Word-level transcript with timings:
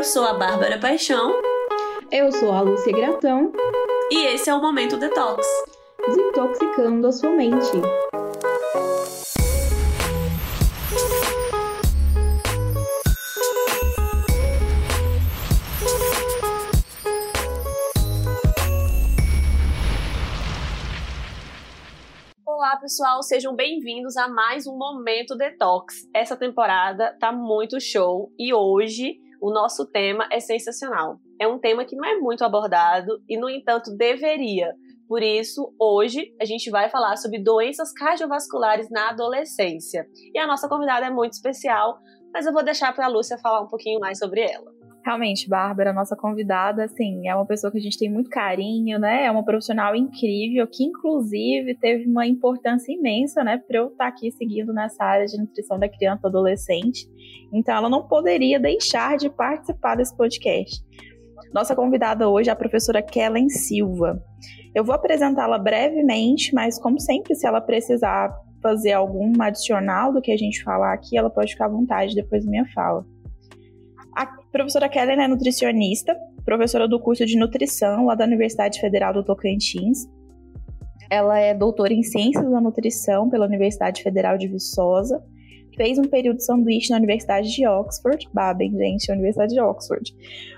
Eu 0.00 0.04
sou 0.04 0.24
a 0.24 0.32
Bárbara 0.32 0.78
Paixão. 0.78 1.30
Eu 2.10 2.32
sou 2.32 2.50
a 2.52 2.62
Lúcia 2.62 2.90
Gratão. 2.90 3.52
E 4.10 4.28
esse 4.28 4.48
é 4.48 4.54
o 4.54 4.58
Momento 4.58 4.96
Detox 4.96 5.46
desintoxicando 6.06 7.06
a 7.06 7.12
sua 7.12 7.28
mente. 7.28 7.70
Olá, 22.46 22.78
pessoal, 22.80 23.22
sejam 23.22 23.54
bem-vindos 23.54 24.16
a 24.16 24.28
mais 24.28 24.66
um 24.66 24.78
Momento 24.78 25.36
Detox. 25.36 26.08
Essa 26.14 26.38
temporada 26.38 27.14
tá 27.20 27.30
muito 27.30 27.78
show 27.78 28.32
e 28.38 28.54
hoje 28.54 29.20
o 29.40 29.52
nosso 29.52 29.86
tema 29.86 30.28
é 30.30 30.40
sensacional. 30.40 31.18
É 31.40 31.46
um 31.46 31.58
tema 31.58 31.84
que 31.84 31.96
não 31.96 32.04
é 32.04 32.16
muito 32.18 32.44
abordado 32.44 33.22
e, 33.28 33.38
no 33.38 33.48
entanto, 33.48 33.96
deveria. 33.96 34.74
Por 35.08 35.22
isso, 35.22 35.74
hoje 35.78 36.32
a 36.40 36.44
gente 36.44 36.70
vai 36.70 36.88
falar 36.88 37.16
sobre 37.16 37.42
doenças 37.42 37.92
cardiovasculares 37.92 38.88
na 38.90 39.10
adolescência. 39.10 40.06
E 40.32 40.38
a 40.38 40.46
nossa 40.46 40.68
convidada 40.68 41.06
é 41.06 41.10
muito 41.10 41.32
especial, 41.32 41.98
mas 42.32 42.46
eu 42.46 42.52
vou 42.52 42.62
deixar 42.62 42.94
para 42.94 43.06
a 43.06 43.08
Lúcia 43.08 43.38
falar 43.38 43.60
um 43.62 43.68
pouquinho 43.68 43.98
mais 43.98 44.18
sobre 44.18 44.40
ela. 44.40 44.79
Realmente, 45.02 45.48
Bárbara, 45.48 45.94
nossa 45.94 46.14
convidada, 46.14 46.84
assim, 46.84 47.26
é 47.26 47.34
uma 47.34 47.46
pessoa 47.46 47.70
que 47.70 47.78
a 47.78 47.80
gente 47.80 47.98
tem 47.98 48.10
muito 48.12 48.28
carinho, 48.28 48.98
né? 48.98 49.24
É 49.24 49.30
uma 49.30 49.42
profissional 49.42 49.96
incrível, 49.96 50.66
que 50.66 50.84
inclusive 50.84 51.74
teve 51.76 52.06
uma 52.06 52.26
importância 52.26 52.92
imensa, 52.92 53.42
né, 53.42 53.56
para 53.56 53.78
eu 53.78 53.86
estar 53.86 54.04
tá 54.04 54.08
aqui 54.08 54.30
seguindo 54.32 54.74
nessa 54.74 55.02
área 55.02 55.24
de 55.24 55.38
nutrição 55.38 55.78
da 55.78 55.88
criança 55.88 56.20
e 56.24 56.28
adolescente. 56.28 57.08
Então, 57.50 57.74
ela 57.74 57.88
não 57.88 58.06
poderia 58.06 58.60
deixar 58.60 59.16
de 59.16 59.30
participar 59.30 59.94
desse 59.94 60.14
podcast. 60.14 60.84
Nossa 61.52 61.74
convidada 61.74 62.28
hoje 62.28 62.50
é 62.50 62.52
a 62.52 62.56
professora 62.56 63.00
Kellen 63.00 63.48
Silva. 63.48 64.22
Eu 64.74 64.84
vou 64.84 64.94
apresentá-la 64.94 65.58
brevemente, 65.58 66.54
mas 66.54 66.78
como 66.78 67.00
sempre, 67.00 67.34
se 67.34 67.46
ela 67.46 67.60
precisar 67.60 68.30
fazer 68.62 68.92
algum 68.92 69.32
adicional 69.40 70.12
do 70.12 70.20
que 70.20 70.30
a 70.30 70.36
gente 70.36 70.62
falar 70.62 70.92
aqui, 70.92 71.16
ela 71.16 71.30
pode 71.30 71.52
ficar 71.52 71.64
à 71.64 71.70
vontade 71.70 72.14
depois 72.14 72.44
da 72.44 72.50
minha 72.50 72.66
fala. 72.74 73.04
Professora 74.52 74.88
Kellen 74.88 75.22
é 75.22 75.28
nutricionista, 75.28 76.16
professora 76.44 76.88
do 76.88 76.98
curso 76.98 77.24
de 77.24 77.38
nutrição 77.38 78.06
lá 78.06 78.16
da 78.16 78.24
Universidade 78.24 78.80
Federal 78.80 79.12
do 79.12 79.22
Tocantins. 79.22 80.08
Ela 81.08 81.38
é 81.38 81.54
doutora 81.54 81.92
em 81.92 82.02
Ciências 82.02 82.50
da 82.50 82.60
Nutrição 82.60 83.30
pela 83.30 83.46
Universidade 83.46 84.02
Federal 84.02 84.36
de 84.36 84.48
Viçosa. 84.48 85.22
Fez 85.76 85.98
um 85.98 86.04
período 86.04 86.38
de 86.38 86.44
sanduíche 86.44 86.90
na 86.90 86.96
Universidade 86.96 87.54
de 87.54 87.66
Oxford, 87.66 88.28
Babem, 88.34 88.72
gente, 88.76 89.10
Universidade 89.10 89.54
de 89.54 89.60
Oxford. 89.60 90.12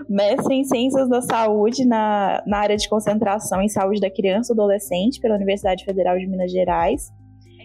Mestre 0.08 0.54
em 0.54 0.64
Ciências 0.64 1.08
da 1.08 1.20
Saúde 1.20 1.84
na, 1.84 2.42
na 2.46 2.58
área 2.58 2.76
de 2.76 2.88
concentração 2.88 3.60
em 3.60 3.68
saúde 3.68 4.00
da 4.00 4.10
criança 4.10 4.52
e 4.52 4.54
adolescente 4.54 5.20
pela 5.20 5.36
Universidade 5.36 5.84
Federal 5.84 6.18
de 6.18 6.26
Minas 6.26 6.50
Gerais 6.50 7.12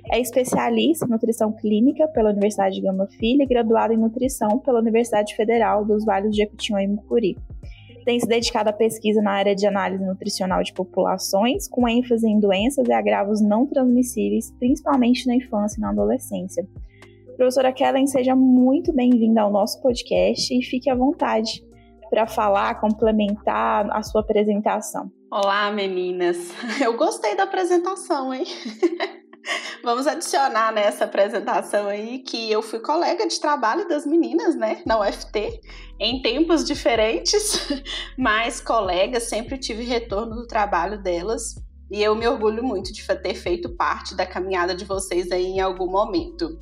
é 0.09 0.19
especialista 0.19 1.05
em 1.05 1.09
nutrição 1.09 1.51
clínica 1.51 2.07
pela 2.09 2.29
Universidade 2.29 2.75
de 2.75 2.81
Gama 2.81 3.07
Filho 3.07 3.41
e 3.41 3.45
graduado 3.45 3.93
em 3.93 3.97
nutrição 3.97 4.59
pela 4.59 4.79
Universidade 4.79 5.35
Federal 5.35 5.85
dos 5.85 6.05
Vales 6.05 6.31
de 6.31 6.37
Jequitinhonha 6.37 6.85
e 6.85 6.87
Mucuri. 6.87 7.37
Tem 8.05 8.19
se 8.19 8.27
dedicado 8.27 8.69
à 8.69 8.73
pesquisa 8.73 9.21
na 9.21 9.31
área 9.31 9.53
de 9.53 9.67
análise 9.67 10.05
nutricional 10.05 10.63
de 10.63 10.71
populações, 10.71 11.67
com 11.67 11.87
ênfase 11.87 12.25
em 12.25 12.39
doenças 12.39 12.87
e 12.87 12.93
agravos 12.93 13.41
não 13.41 13.65
transmissíveis, 13.65 14.49
principalmente 14.57 15.27
na 15.27 15.35
infância 15.35 15.77
e 15.77 15.81
na 15.81 15.89
adolescência. 15.89 16.65
Professora 17.35 17.73
Kellen, 17.73 18.07
seja 18.07 18.35
muito 18.35 18.93
bem-vinda 18.93 19.41
ao 19.41 19.51
nosso 19.51 19.81
podcast 19.81 20.57
e 20.57 20.63
fique 20.63 20.89
à 20.89 20.95
vontade 20.95 21.61
para 22.09 22.25
falar, 22.25 22.79
complementar 22.79 23.89
a 23.91 24.01
sua 24.01 24.21
apresentação. 24.21 25.11
Olá, 25.29 25.69
meninas. 25.69 26.37
Eu 26.81 26.95
gostei 26.95 27.35
da 27.35 27.43
apresentação, 27.43 28.33
hein? 28.33 28.45
Vamos 29.83 30.07
adicionar 30.07 30.71
nessa 30.71 31.05
apresentação 31.05 31.87
aí 31.87 32.19
que 32.19 32.51
eu 32.51 32.61
fui 32.61 32.79
colega 32.79 33.27
de 33.27 33.39
trabalho 33.39 33.87
das 33.87 34.05
meninas, 34.05 34.55
né, 34.55 34.81
na 34.85 34.99
UFT, 34.99 35.61
em 35.99 36.21
tempos 36.21 36.63
diferentes, 36.63 37.67
mas 38.17 38.59
colegas, 38.59 39.23
sempre 39.23 39.57
tive 39.57 39.83
retorno 39.83 40.35
do 40.35 40.47
trabalho 40.47 41.01
delas 41.01 41.55
e 41.89 42.03
eu 42.03 42.15
me 42.15 42.27
orgulho 42.27 42.63
muito 42.63 42.91
de 42.91 43.05
ter 43.05 43.33
feito 43.33 43.69
parte 43.69 44.15
da 44.15 44.25
caminhada 44.25 44.75
de 44.75 44.85
vocês 44.85 45.31
aí 45.31 45.45
em 45.45 45.61
algum 45.61 45.89
momento. 45.89 46.59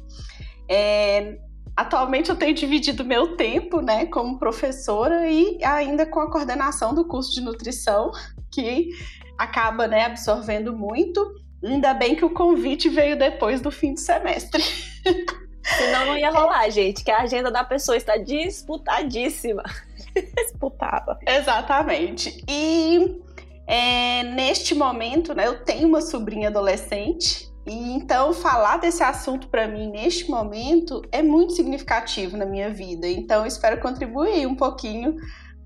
É, 0.69 1.37
atualmente 1.75 2.29
eu 2.29 2.35
tenho 2.35 2.53
dividido 2.53 3.03
meu 3.03 3.35
tempo, 3.35 3.81
né, 3.81 4.05
como 4.05 4.37
professora 4.37 5.27
e 5.27 5.63
ainda 5.63 6.05
com 6.05 6.19
a 6.19 6.31
coordenação 6.31 6.93
do 6.93 7.07
curso 7.07 7.33
de 7.33 7.41
nutrição, 7.41 8.11
que 8.51 8.89
acaba, 9.37 9.87
né, 9.87 10.05
absorvendo 10.05 10.75
muito 10.77 11.44
Ainda 11.65 11.93
bem 11.93 12.15
que 12.15 12.23
o 12.23 12.29
convite 12.29 12.89
veio 12.89 13.17
depois 13.17 13.59
do 13.59 13.71
fim 13.71 13.93
do 13.93 13.99
semestre. 13.99 14.63
Senão 15.77 16.05
não 16.05 16.17
ia 16.17 16.29
rolar, 16.29 16.69
gente, 16.69 17.03
que 17.03 17.09
a 17.09 17.21
agenda 17.21 17.49
da 17.49 17.63
pessoa 17.63 17.97
está 17.97 18.17
disputadíssima. 18.17 19.63
Disputada. 20.37 21.17
Exatamente. 21.25 22.43
E 22.47 23.19
é, 23.65 24.23
neste 24.23 24.75
momento, 24.75 25.33
né, 25.33 25.47
eu 25.47 25.63
tenho 25.63 25.87
uma 25.87 26.01
sobrinha 26.01 26.49
adolescente. 26.49 27.51
E 27.65 27.93
então 27.93 28.31
falar 28.31 28.77
desse 28.77 29.01
assunto 29.01 29.47
para 29.47 29.67
mim 29.67 29.89
neste 29.89 30.29
momento 30.29 31.01
é 31.11 31.23
muito 31.23 31.53
significativo 31.53 32.37
na 32.37 32.45
minha 32.45 32.69
vida. 32.69 33.07
Então 33.07 33.43
espero 33.43 33.81
contribuir 33.81 34.45
um 34.45 34.55
pouquinho 34.55 35.17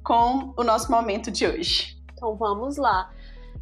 com 0.01 0.53
o 0.55 0.63
nosso 0.63 0.89
momento 0.89 1.29
de 1.29 1.45
hoje. 1.45 1.97
Então 2.13 2.37
vamos 2.37 2.77
lá. 2.77 3.11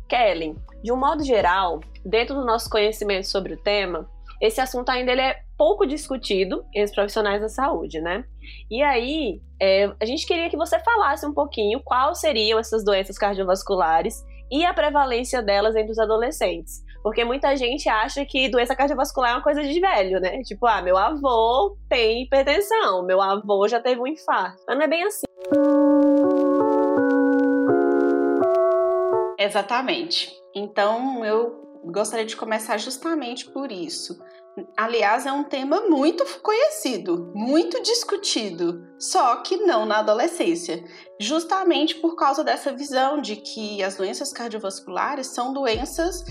Kellen, 0.07 0.55
de 0.83 0.91
um 0.91 0.95
modo 0.95 1.23
geral, 1.23 1.81
dentro 2.07 2.35
do 2.35 2.45
nosso 2.45 2.69
conhecimento 2.69 3.27
sobre 3.27 3.53
o 3.53 3.57
tema, 3.57 4.09
esse 4.41 4.61
assunto 4.61 4.89
ainda 4.89 5.11
ele 5.11 5.21
é 5.21 5.39
pouco 5.57 5.85
discutido 5.85 6.63
entre 6.69 6.85
os 6.85 6.95
profissionais 6.95 7.41
da 7.41 7.49
saúde, 7.49 7.99
né? 7.99 8.23
E 8.69 8.83
aí, 8.83 9.41
é, 9.59 9.91
a 9.99 10.05
gente 10.05 10.25
queria 10.27 10.49
que 10.49 10.57
você 10.57 10.79
falasse 10.79 11.25
um 11.25 11.33
pouquinho 11.33 11.81
quais 11.83 12.19
seriam 12.19 12.59
essas 12.59 12.85
doenças 12.85 13.17
cardiovasculares 13.17 14.23
e 14.51 14.63
a 14.63 14.73
prevalência 14.73 15.41
delas 15.41 15.75
entre 15.75 15.91
os 15.91 15.99
adolescentes. 15.99 16.85
Porque 17.01 17.23
muita 17.23 17.55
gente 17.55 17.89
acha 17.89 18.23
que 18.25 18.49
doença 18.49 18.75
cardiovascular 18.75 19.31
é 19.31 19.33
uma 19.33 19.43
coisa 19.43 19.63
de 19.63 19.79
velho, 19.79 20.19
né? 20.19 20.41
Tipo, 20.43 20.67
ah, 20.67 20.81
meu 20.81 20.97
avô 20.97 21.75
tem 21.89 22.23
hipertensão, 22.23 23.03
meu 23.03 23.19
avô 23.19 23.67
já 23.67 23.79
teve 23.79 23.99
um 23.99 24.07
infarto. 24.07 24.61
Mas 24.67 24.77
não 24.77 24.83
é 24.83 24.87
bem 24.87 25.03
assim. 25.03 25.25
Exatamente. 29.39 30.31
Então, 30.53 31.23
eu 31.23 31.66
gostaria 31.91 32.25
de 32.25 32.35
começar 32.35 32.77
justamente 32.77 33.49
por 33.49 33.71
isso. 33.71 34.17
Aliás, 34.75 35.25
é 35.25 35.31
um 35.31 35.43
tema 35.43 35.81
muito 35.81 36.25
conhecido, 36.41 37.31
muito 37.35 37.81
discutido, 37.83 38.83
só 38.97 39.35
que 39.37 39.57
não 39.57 39.85
na 39.85 39.99
adolescência, 39.99 40.83
justamente 41.19 41.95
por 41.95 42.15
causa 42.15 42.43
dessa 42.43 42.73
visão 42.73 43.21
de 43.21 43.35
que 43.35 43.83
as 43.83 43.95
doenças 43.95 44.33
cardiovasculares 44.33 45.27
são 45.27 45.53
doenças 45.53 46.23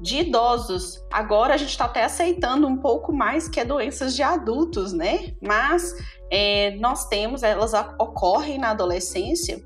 de 0.00 0.20
idosos. 0.20 1.04
Agora 1.12 1.54
a 1.54 1.56
gente 1.56 1.70
está 1.70 1.84
até 1.84 2.04
aceitando 2.04 2.66
um 2.66 2.76
pouco 2.76 3.12
mais 3.12 3.48
que 3.48 3.60
é 3.60 3.64
doenças 3.64 4.14
de 4.14 4.22
adultos, 4.24 4.92
né? 4.92 5.34
Mas 5.40 5.94
é, 6.32 6.76
nós 6.76 7.06
temos, 7.06 7.44
elas 7.44 7.72
ocorrem 8.00 8.58
na 8.58 8.70
adolescência 8.70 9.62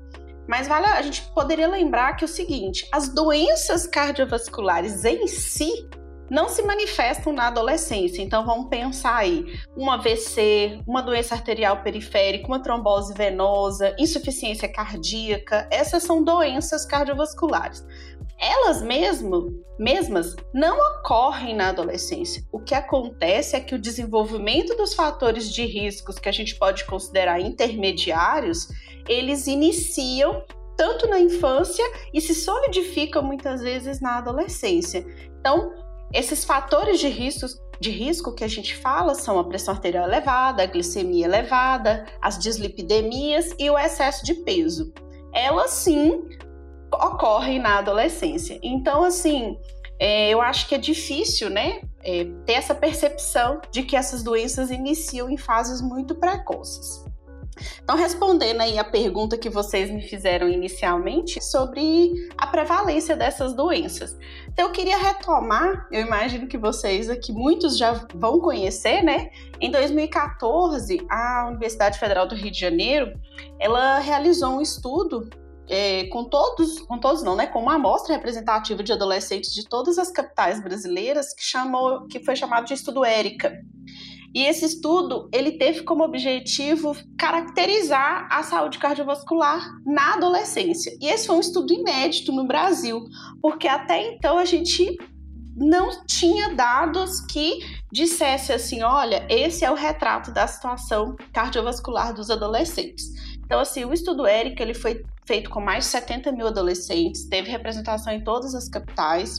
mas 0.47 0.67
vale, 0.67 0.85
a 0.85 1.01
gente 1.01 1.23
poderia 1.33 1.67
lembrar 1.67 2.13
que 2.13 2.23
é 2.23 2.27
o 2.27 2.29
seguinte: 2.29 2.87
as 2.91 3.09
doenças 3.09 3.87
cardiovasculares 3.87 5.05
em 5.05 5.27
si 5.27 5.87
não 6.29 6.49
se 6.49 6.63
manifestam 6.63 7.31
na 7.31 7.47
adolescência. 7.47 8.21
Então 8.21 8.45
vamos 8.45 8.67
pensar 8.67 9.17
aí, 9.17 9.45
um 9.77 9.89
AVC, 9.91 10.81
uma 10.87 11.01
doença 11.01 11.35
arterial 11.35 11.83
periférica, 11.83 12.47
uma 12.47 12.61
trombose 12.61 13.13
venosa, 13.13 13.95
insuficiência 13.99 14.67
cardíaca, 14.67 15.67
essas 15.71 16.03
são 16.03 16.23
doenças 16.23 16.85
cardiovasculares. 16.85 17.85
Elas 18.39 18.81
mesmo, 18.81 19.63
mesmas 19.79 20.35
não 20.53 20.77
ocorrem 20.77 21.55
na 21.55 21.69
adolescência. 21.69 22.43
O 22.51 22.59
que 22.59 22.75
acontece 22.75 23.55
é 23.55 23.59
que 23.59 23.75
o 23.75 23.79
desenvolvimento 23.79 24.75
dos 24.75 24.93
fatores 24.93 25.51
de 25.51 25.65
riscos 25.65 26.19
que 26.19 26.29
a 26.29 26.31
gente 26.31 26.55
pode 26.55 26.85
considerar 26.85 27.39
intermediários, 27.39 28.67
eles 29.07 29.47
iniciam 29.47 30.43
tanto 30.75 31.07
na 31.07 31.19
infância 31.19 31.83
e 32.13 32.19
se 32.19 32.33
solidificam 32.33 33.23
muitas 33.23 33.61
vezes 33.61 34.01
na 34.01 34.17
adolescência. 34.17 35.05
Então, 35.39 35.71
esses 36.13 36.43
fatores 36.43 36.99
de 36.99 37.07
risco, 37.07 37.47
de 37.79 37.89
risco 37.89 38.33
que 38.33 38.43
a 38.43 38.47
gente 38.47 38.75
fala 38.75 39.15
são 39.15 39.37
a 39.39 39.43
pressão 39.43 39.73
arterial 39.73 40.07
elevada, 40.07 40.63
a 40.63 40.65
glicemia 40.65 41.25
elevada, 41.25 42.05
as 42.21 42.37
dislipidemias 42.37 43.53
e 43.59 43.69
o 43.69 43.77
excesso 43.77 44.23
de 44.25 44.35
peso. 44.35 44.93
Elas 45.33 45.71
sim 45.71 46.23
ocorrem 46.93 47.59
na 47.59 47.79
adolescência. 47.79 48.59
Então, 48.61 49.03
assim, 49.03 49.57
é, 49.99 50.29
eu 50.29 50.41
acho 50.41 50.67
que 50.67 50.75
é 50.75 50.77
difícil, 50.77 51.49
né, 51.49 51.81
é, 52.03 52.25
ter 52.45 52.53
essa 52.53 52.75
percepção 52.75 53.61
de 53.71 53.83
que 53.83 53.95
essas 53.95 54.23
doenças 54.23 54.71
iniciam 54.71 55.29
em 55.29 55.37
fases 55.37 55.81
muito 55.81 56.15
precoces. 56.15 57.03
Então, 57.83 57.95
respondendo 57.95 58.61
aí 58.61 58.79
a 58.79 58.83
pergunta 58.83 59.37
que 59.37 59.49
vocês 59.49 59.89
me 59.89 60.01
fizeram 60.01 60.49
inicialmente 60.49 61.43
sobre 61.43 62.11
a 62.37 62.47
prevalência 62.47 63.15
dessas 63.15 63.53
doenças. 63.53 64.17
Então, 64.47 64.65
eu 64.65 64.71
queria 64.71 64.97
retomar, 64.97 65.87
eu 65.91 66.01
imagino 66.01 66.47
que 66.47 66.57
vocês 66.57 67.09
aqui, 67.09 67.31
muitos 67.31 67.77
já 67.77 68.05
vão 68.15 68.39
conhecer, 68.39 69.03
né? 69.03 69.29
Em 69.61 69.69
2014, 69.69 71.05
a 71.09 71.47
Universidade 71.49 71.99
Federal 71.99 72.27
do 72.27 72.35
Rio 72.35 72.51
de 72.51 72.59
Janeiro, 72.59 73.13
ela 73.59 73.99
realizou 73.99 74.57
um 74.57 74.61
estudo 74.61 75.29
é, 75.69 76.05
com 76.05 76.25
todos, 76.25 76.79
com 76.81 76.99
todos 76.99 77.23
não, 77.23 77.35
né? 77.35 77.47
Com 77.47 77.61
uma 77.61 77.75
amostra 77.75 78.13
representativa 78.13 78.83
de 78.83 78.91
adolescentes 78.91 79.53
de 79.53 79.67
todas 79.67 79.97
as 79.97 80.11
capitais 80.11 80.61
brasileiras, 80.61 81.33
que, 81.33 81.43
chamou, 81.43 82.05
que 82.07 82.23
foi 82.23 82.35
chamado 82.35 82.65
de 82.65 82.73
estudo 82.73 83.05
Érica. 83.05 83.53
E 84.35 84.45
esse 84.45 84.65
estudo, 84.65 85.29
ele 85.31 85.53
teve 85.53 85.83
como 85.83 86.03
objetivo 86.03 86.95
caracterizar 87.17 88.27
a 88.31 88.41
saúde 88.41 88.79
cardiovascular 88.79 89.63
na 89.85 90.15
adolescência. 90.15 90.91
E 90.99 91.07
esse 91.07 91.27
foi 91.27 91.35
um 91.35 91.39
estudo 91.39 91.71
inédito 91.71 92.31
no 92.31 92.47
Brasil, 92.47 93.03
porque 93.39 93.67
até 93.67 94.11
então 94.11 94.39
a 94.39 94.45
gente 94.45 94.97
não 95.55 96.03
tinha 96.07 96.55
dados 96.55 97.21
que 97.21 97.59
dissesse 97.91 98.51
assim, 98.51 98.81
olha, 98.81 99.23
esse 99.29 99.63
é 99.63 99.69
o 99.69 99.75
retrato 99.75 100.31
da 100.31 100.47
situação 100.47 101.15
cardiovascular 101.31 102.11
dos 102.11 102.31
adolescentes. 102.31 103.05
Então, 103.45 103.59
assim, 103.59 103.85
o 103.85 103.93
estudo 103.93 104.25
Érica, 104.25 104.63
ele 104.63 104.73
foi 104.73 105.03
feito 105.25 105.49
com 105.49 105.61
mais 105.61 105.85
de 105.85 105.91
70 105.91 106.31
mil 106.31 106.47
adolescentes, 106.47 107.27
teve 107.27 107.49
representação 107.49 108.13
em 108.13 108.23
todas 108.23 108.55
as 108.55 108.67
capitais. 108.67 109.37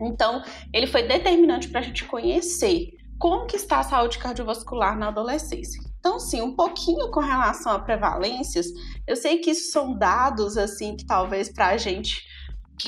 Então, 0.00 0.42
ele 0.72 0.86
foi 0.86 1.02
determinante 1.02 1.68
para 1.68 1.80
a 1.80 1.82
gente 1.82 2.04
conhecer 2.04 2.90
como 3.18 3.46
que 3.46 3.56
está 3.56 3.80
a 3.80 3.84
saúde 3.84 4.18
cardiovascular 4.18 4.98
na 4.98 5.08
adolescência. 5.08 5.82
Então, 5.98 6.18
sim, 6.18 6.40
um 6.40 6.56
pouquinho 6.56 7.10
com 7.10 7.20
relação 7.20 7.72
a 7.72 7.78
prevalências, 7.78 8.66
eu 9.06 9.14
sei 9.14 9.38
que 9.38 9.50
isso 9.50 9.70
são 9.70 9.96
dados, 9.96 10.56
assim, 10.56 10.96
que 10.96 11.04
talvez 11.04 11.52
para 11.52 11.68
a 11.68 11.76
gente, 11.76 12.22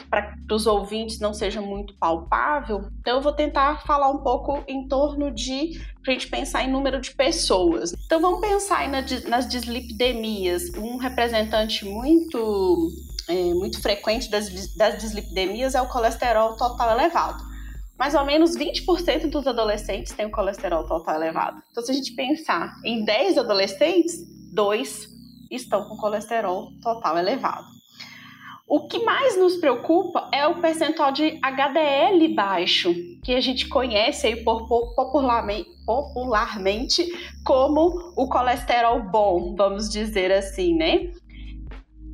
para 0.00 0.34
os 0.50 0.66
ouvintes 0.66 1.18
não 1.18 1.34
seja 1.34 1.60
muito 1.60 1.94
palpável, 1.94 2.88
então 3.00 3.16
eu 3.16 3.22
vou 3.22 3.32
tentar 3.32 3.82
falar 3.86 4.10
um 4.10 4.18
pouco 4.18 4.62
em 4.66 4.88
torno 4.88 5.30
de, 5.30 5.80
para 6.02 6.12
a 6.12 6.14
gente 6.14 6.28
pensar 6.28 6.64
em 6.64 6.70
número 6.70 7.00
de 7.00 7.10
pessoas. 7.12 7.92
Então, 8.06 8.20
vamos 8.20 8.40
pensar 8.40 8.78
aí 8.78 8.88
nas 9.28 9.48
dislipidemias. 9.48 10.70
Um 10.76 10.96
representante 10.96 11.84
muito, 11.84 12.90
é, 13.28 13.54
muito 13.54 13.80
frequente 13.80 14.30
das, 14.30 14.74
das 14.74 14.98
dislipidemias 15.00 15.74
é 15.74 15.82
o 15.82 15.88
colesterol 15.88 16.56
total 16.56 16.90
elevado 16.92 17.52
mais 17.98 18.16
ou 18.16 18.24
menos 18.24 18.56
20% 18.56 19.30
dos 19.30 19.46
adolescentes 19.46 20.12
têm 20.12 20.26
o 20.26 20.30
colesterol 20.32 20.84
total 20.84 21.14
elevado. 21.14 21.62
Então, 21.70 21.84
se 21.84 21.92
a 21.92 21.94
gente 21.94 22.12
pensar 22.16 22.74
em 22.84 23.04
10 23.04 23.38
adolescentes, 23.38 24.16
2 24.52 25.08
estão 25.52 25.88
com 25.88 25.96
colesterol 25.96 26.72
total 26.82 27.16
elevado. 27.16 27.64
O 28.66 28.86
que 28.86 29.04
mais 29.04 29.36
nos 29.36 29.56
preocupa 29.56 30.28
é 30.32 30.46
o 30.46 30.60
percentual 30.60 31.12
de 31.12 31.38
HDL 31.42 32.34
baixo, 32.34 32.94
que 33.22 33.34
a 33.34 33.40
gente 33.40 33.68
conhece 33.68 34.26
aí 34.26 34.36
popularmente, 34.44 35.68
popularmente 35.84 37.04
como 37.44 38.12
o 38.16 38.28
colesterol 38.28 39.02
bom, 39.02 39.54
vamos 39.56 39.90
dizer 39.90 40.32
assim, 40.32 40.74
né? 40.74 41.10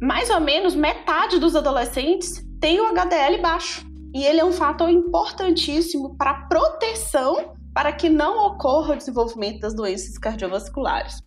Mais 0.01 0.31
ou 0.31 0.41
menos 0.41 0.75
metade 0.75 1.39
dos 1.39 1.55
adolescentes 1.55 2.45
tem 2.61 2.81
o 2.81 2.87
HDL 2.87 3.41
baixo. 3.41 3.87
E 4.15 4.25
ele 4.25 4.41
é 4.41 4.45
um 4.45 4.53
fator 4.53 4.89
importantíssimo 4.89 6.17
para 6.17 6.47
proteção 6.49 7.57
para 7.75 7.93
que 7.93 8.09
não 8.09 8.47
ocorra 8.47 8.95
o 8.95 8.97
desenvolvimento 8.97 9.61
das 9.61 9.75
doenças 9.75 10.17
cardiovasculares. 10.19 11.23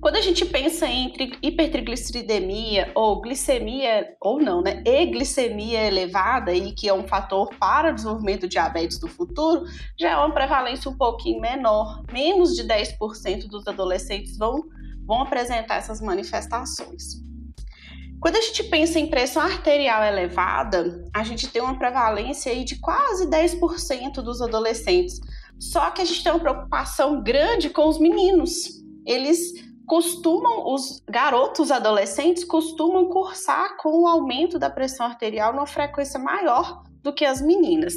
Quando 0.00 0.16
a 0.16 0.20
gente 0.20 0.44
pensa 0.44 0.86
em 0.86 1.12
hipertrigliceridemia 1.40 2.90
ou 2.94 3.20
glicemia, 3.20 4.16
ou 4.20 4.40
não, 4.40 4.60
né? 4.60 4.82
E 4.84 5.06
glicemia 5.06 5.86
elevada, 5.86 6.52
e 6.52 6.72
que 6.72 6.88
é 6.88 6.92
um 6.92 7.06
fator 7.06 7.50
para 7.54 7.92
o 7.92 7.94
desenvolvimento 7.94 8.40
do 8.42 8.48
diabetes 8.48 8.98
do 8.98 9.06
futuro, 9.06 9.64
já 9.98 10.10
é 10.10 10.16
uma 10.16 10.34
prevalência 10.34 10.90
um 10.90 10.96
pouquinho 10.96 11.40
menor. 11.40 12.02
Menos 12.12 12.56
de 12.56 12.64
10% 12.64 13.46
dos 13.46 13.66
adolescentes 13.68 14.36
vão, 14.36 14.64
vão 15.06 15.22
apresentar 15.22 15.76
essas 15.76 16.00
manifestações. 16.00 17.22
Quando 18.20 18.36
a 18.36 18.40
gente 18.40 18.64
pensa 18.64 18.98
em 18.98 19.08
pressão 19.08 19.42
arterial 19.42 20.02
elevada, 20.04 21.04
a 21.14 21.24
gente 21.24 21.48
tem 21.48 21.60
uma 21.60 21.78
prevalência 21.78 22.50
aí 22.50 22.64
de 22.64 22.76
quase 22.76 23.28
10% 23.28 24.14
dos 24.14 24.40
adolescentes. 24.40 25.20
Só 25.60 25.90
que 25.90 26.02
a 26.02 26.04
gente 26.04 26.24
tem 26.24 26.32
uma 26.32 26.40
preocupação 26.40 27.22
grande 27.22 27.70
com 27.70 27.88
os 27.88 27.98
meninos. 27.98 28.81
Eles 29.06 29.52
costumam, 29.86 30.72
os 30.72 31.02
garotos 31.08 31.70
adolescentes 31.70 32.44
costumam 32.44 33.06
cursar 33.06 33.76
com 33.76 34.02
o 34.02 34.06
aumento 34.06 34.58
da 34.58 34.70
pressão 34.70 35.06
arterial 35.06 35.52
numa 35.52 35.66
frequência 35.66 36.18
maior 36.18 36.82
do 37.02 37.12
que 37.12 37.24
as 37.24 37.42
meninas. 37.42 37.96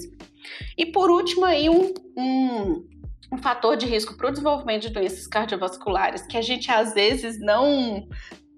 E 0.77 0.85
por 0.85 1.09
último, 1.09 1.45
aí 1.45 1.69
um, 1.69 1.93
um, 2.17 2.85
um 3.31 3.37
fator 3.37 3.77
de 3.77 3.85
risco 3.85 4.15
para 4.15 4.27
o 4.27 4.31
desenvolvimento 4.31 4.83
de 4.83 4.89
doenças 4.89 5.27
cardiovasculares 5.27 6.23
que 6.23 6.37
a 6.37 6.41
gente 6.41 6.71
às 6.71 6.93
vezes 6.93 7.39
não 7.39 8.07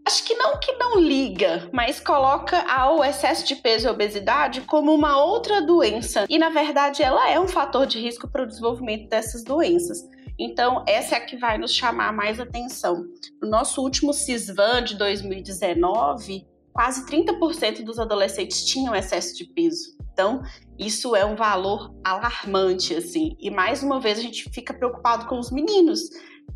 acho 0.07 0.23
que 0.23 0.33
não 0.35 0.57
que 0.57 0.71
não 0.73 0.99
liga, 0.99 1.69
mas 1.73 1.99
coloca 1.99 2.59
ao 2.71 3.03
excesso 3.03 3.45
de 3.45 3.57
peso 3.57 3.87
e 3.87 3.91
obesidade 3.91 4.61
como 4.61 4.93
uma 4.93 5.21
outra 5.21 5.61
doença. 5.61 6.25
E 6.29 6.39
na 6.39 6.49
verdade 6.49 7.03
ela 7.03 7.29
é 7.29 7.37
um 7.37 7.47
fator 7.47 7.85
de 7.85 7.99
risco 7.99 8.27
para 8.27 8.43
o 8.43 8.47
desenvolvimento 8.47 9.09
dessas 9.09 9.43
doenças. 9.43 9.99
Então, 10.39 10.83
essa 10.87 11.15
é 11.15 11.17
a 11.17 11.25
que 11.25 11.35
vai 11.35 11.57
nos 11.57 11.73
chamar 11.73 12.13
mais 12.13 12.39
atenção. 12.39 13.05
No 13.41 13.49
nosso 13.49 13.81
último 13.81 14.13
CISVAN 14.13 14.83
de 14.83 14.95
2019, 14.95 16.45
quase 16.71 17.05
30% 17.05 17.83
dos 17.83 17.97
adolescentes 17.99 18.63
tinham 18.65 18.95
excesso 18.95 19.35
de 19.35 19.45
peso. 19.45 19.97
Então, 20.13 20.43
isso 20.77 21.15
é 21.15 21.25
um 21.25 21.35
valor 21.35 21.93
alarmante, 22.03 22.95
assim. 22.95 23.35
E 23.39 23.49
mais 23.49 23.81
uma 23.81 23.99
vez 23.99 24.19
a 24.19 24.21
gente 24.21 24.49
fica 24.51 24.73
preocupado 24.73 25.25
com 25.25 25.39
os 25.39 25.51
meninos, 25.51 26.09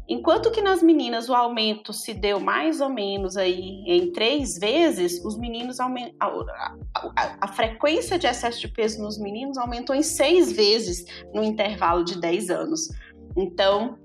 Enquanto 0.10 0.52
que 0.52 0.62
nas 0.62 0.84
meninas 0.84 1.30
o 1.30 1.34
aumento 1.34 1.94
se 1.94 2.14
deu 2.14 2.38
mais 2.38 2.82
ou 2.82 2.90
menos 2.90 3.38
aí 3.38 3.82
em 3.88 4.12
três 4.12 4.58
vezes, 4.58 5.24
os 5.24 5.38
meninos 5.38 5.80
a, 5.80 5.86
a, 6.20 7.38
a, 7.40 7.48
frequência 7.48 8.20
de 8.20 8.28
excesso 8.28 8.60
de 8.60 8.68
peso 8.68 9.02
nos 9.02 9.18
meninos 9.18 9.58
aumentou 9.58 9.96
em 9.96 10.04
seis 10.04 10.52
vezes 10.52 11.06
no 11.34 11.42
intervalo 11.42 12.04
de 12.04 12.20
10 12.20 12.50
anos. 12.50 12.90
Então, 13.36 13.98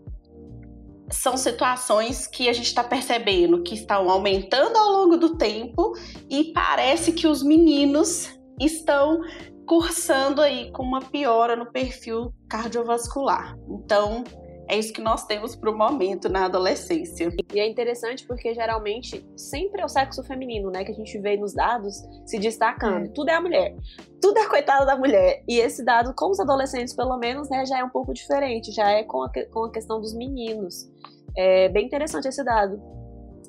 são 1.11 1.37
situações 1.37 2.27
que 2.27 2.49
a 2.49 2.53
gente 2.53 2.67
está 2.67 2.83
percebendo 2.83 3.63
que 3.63 3.75
estão 3.75 4.11
aumentando 4.11 4.77
ao 4.77 4.91
longo 4.91 5.17
do 5.17 5.37
tempo 5.37 5.93
e 6.29 6.53
parece 6.53 7.13
que 7.13 7.27
os 7.27 7.43
meninos 7.43 8.37
estão 8.61 9.21
cursando 9.67 10.41
aí 10.41 10.71
com 10.73 10.83
uma 10.83 11.01
piora 11.01 11.57
no 11.57 11.71
perfil 11.71 12.33
cardiovascular. 12.49 13.57
Então, 13.69 14.25
é 14.69 14.79
isso 14.79 14.93
que 14.93 15.01
nós 15.01 15.25
temos 15.27 15.55
para 15.55 15.71
o 15.71 15.77
momento 15.77 16.29
na 16.29 16.47
adolescência. 16.47 17.31
E 17.55 17.61
é 17.61 17.69
interessante 17.69 18.27
porque 18.27 18.53
geralmente 18.55 19.25
sempre 19.37 19.81
é 19.81 19.85
o 19.85 19.89
sexo 19.89 20.23
feminino, 20.25 20.71
né, 20.71 20.85
que 20.85 20.91
a 20.91 20.95
gente 20.95 21.19
vê 21.19 21.37
nos 21.37 21.55
dados 21.55 22.03
se 22.25 22.39
destacando. 22.39 23.07
É. 23.07 23.09
Tudo 23.09 23.31
é 23.31 23.35
a 23.35 23.41
mulher. 23.41 23.77
Tudo 24.21 24.39
é 24.39 24.43
a 24.43 24.49
coitada 24.49 24.85
da 24.85 24.97
mulher. 24.97 25.43
E 25.49 25.59
esse 25.59 25.85
dado 25.85 26.13
com 26.15 26.31
os 26.31 26.41
adolescentes, 26.41 26.95
pelo 26.95 27.17
menos, 27.19 27.49
né, 27.49 27.65
já 27.65 27.79
é 27.79 27.85
um 27.85 27.91
pouco 27.91 28.13
diferente, 28.13 28.73
já 28.73 28.91
é 28.91 29.05
com 29.05 29.23
a, 29.23 29.31
com 29.53 29.65
a 29.65 29.71
questão 29.71 30.01
dos 30.01 30.15
meninos. 30.15 30.91
É 31.37 31.69
bem 31.69 31.87
interessante 31.87 32.27
esse 32.27 32.43
dado, 32.43 32.81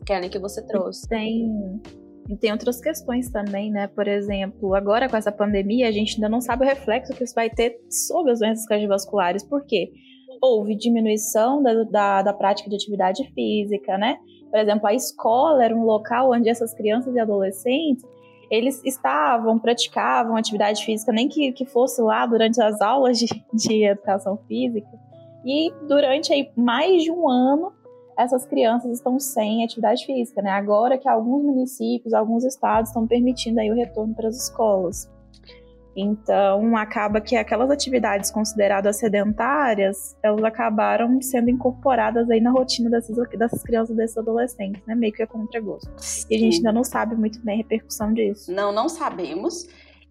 Kellen, 0.06 0.30
que 0.30 0.40
você 0.40 0.62
trouxe. 0.66 1.08
Tem 1.08 1.82
e 2.30 2.36
tem 2.36 2.52
outras 2.52 2.82
questões 2.82 3.32
também, 3.32 3.72
né? 3.72 3.88
Por 3.88 4.06
exemplo, 4.06 4.76
agora 4.76 5.08
com 5.08 5.16
essa 5.16 5.32
pandemia, 5.32 5.88
a 5.88 5.92
gente 5.92 6.16
ainda 6.16 6.28
não 6.28 6.42
sabe 6.42 6.66
o 6.66 6.68
reflexo 6.68 7.14
que 7.14 7.24
isso 7.24 7.34
vai 7.34 7.50
ter 7.50 7.80
sobre 7.90 8.34
as 8.34 8.40
doenças 8.40 8.66
cardiovasculares. 8.66 9.44
Por 9.44 9.66
quê? 9.66 9.92
Houve 10.42 10.76
diminuição 10.76 11.62
da, 11.62 11.84
da, 11.84 12.22
da 12.24 12.34
prática 12.34 12.70
de 12.70 12.76
atividade 12.76 13.24
física, 13.34 13.98
né? 13.98 14.18
Por 14.50 14.60
exemplo, 14.60 14.88
a 14.88 14.94
escola 14.94 15.64
era 15.64 15.76
um 15.76 15.84
local 15.84 16.32
onde 16.32 16.50
essas 16.50 16.74
crianças 16.74 17.14
e 17.16 17.20
adolescentes 17.20 18.04
eles 18.50 18.82
estavam, 18.86 19.60
praticavam 19.60 20.36
atividade 20.36 20.84
física, 20.86 21.12
nem 21.12 21.28
que, 21.28 21.52
que 21.52 21.66
fosse 21.66 22.02
lá 22.02 22.26
durante 22.26 22.62
as 22.62 22.82
aulas 22.82 23.20
de, 23.20 23.28
de 23.54 23.86
educação 23.86 24.38
física. 24.48 24.88
E 25.46 25.72
durante 25.88 26.34
aí, 26.34 26.50
mais 26.56 27.04
de 27.04 27.12
um 27.12 27.30
ano, 27.30 27.74
essas 28.18 28.46
crianças 28.46 28.92
estão 28.92 29.20
sem 29.20 29.64
atividade 29.64 30.06
física, 30.06 30.42
né? 30.42 30.50
Agora 30.50 30.98
que 30.98 31.08
alguns 31.08 31.44
municípios, 31.44 32.14
alguns 32.14 32.44
estados 32.44 32.90
estão 32.90 33.06
permitindo 33.06 33.60
aí 33.60 33.70
o 33.70 33.76
retorno 33.76 34.16
para 34.16 34.28
as 34.28 34.36
escolas. 34.36 35.12
Então, 36.00 36.78
acaba 36.78 37.20
que 37.20 37.36
aquelas 37.36 37.72
atividades 37.72 38.30
consideradas 38.30 38.98
sedentárias, 38.98 40.16
elas 40.22 40.44
acabaram 40.44 41.20
sendo 41.20 41.50
incorporadas 41.50 42.30
aí 42.30 42.40
na 42.40 42.52
rotina 42.52 42.88
dessas, 42.88 43.18
dessas 43.30 43.64
crianças 43.64 43.96
e 43.96 43.98
desses 43.98 44.16
adolescentes, 44.16 44.80
né? 44.86 44.94
Meio 44.94 45.12
que 45.12 45.24
é 45.24 45.26
contra 45.26 45.60
gosto. 45.60 45.90
E 46.30 46.36
a 46.36 46.40
gente 46.40 46.58
ainda 46.58 46.72
não 46.72 46.84
sabe 46.84 47.16
muito 47.16 47.44
bem 47.44 47.56
a 47.56 47.58
repercussão 47.58 48.14
disso. 48.14 48.52
Não, 48.52 48.72
não 48.72 48.88
sabemos. 48.88 49.68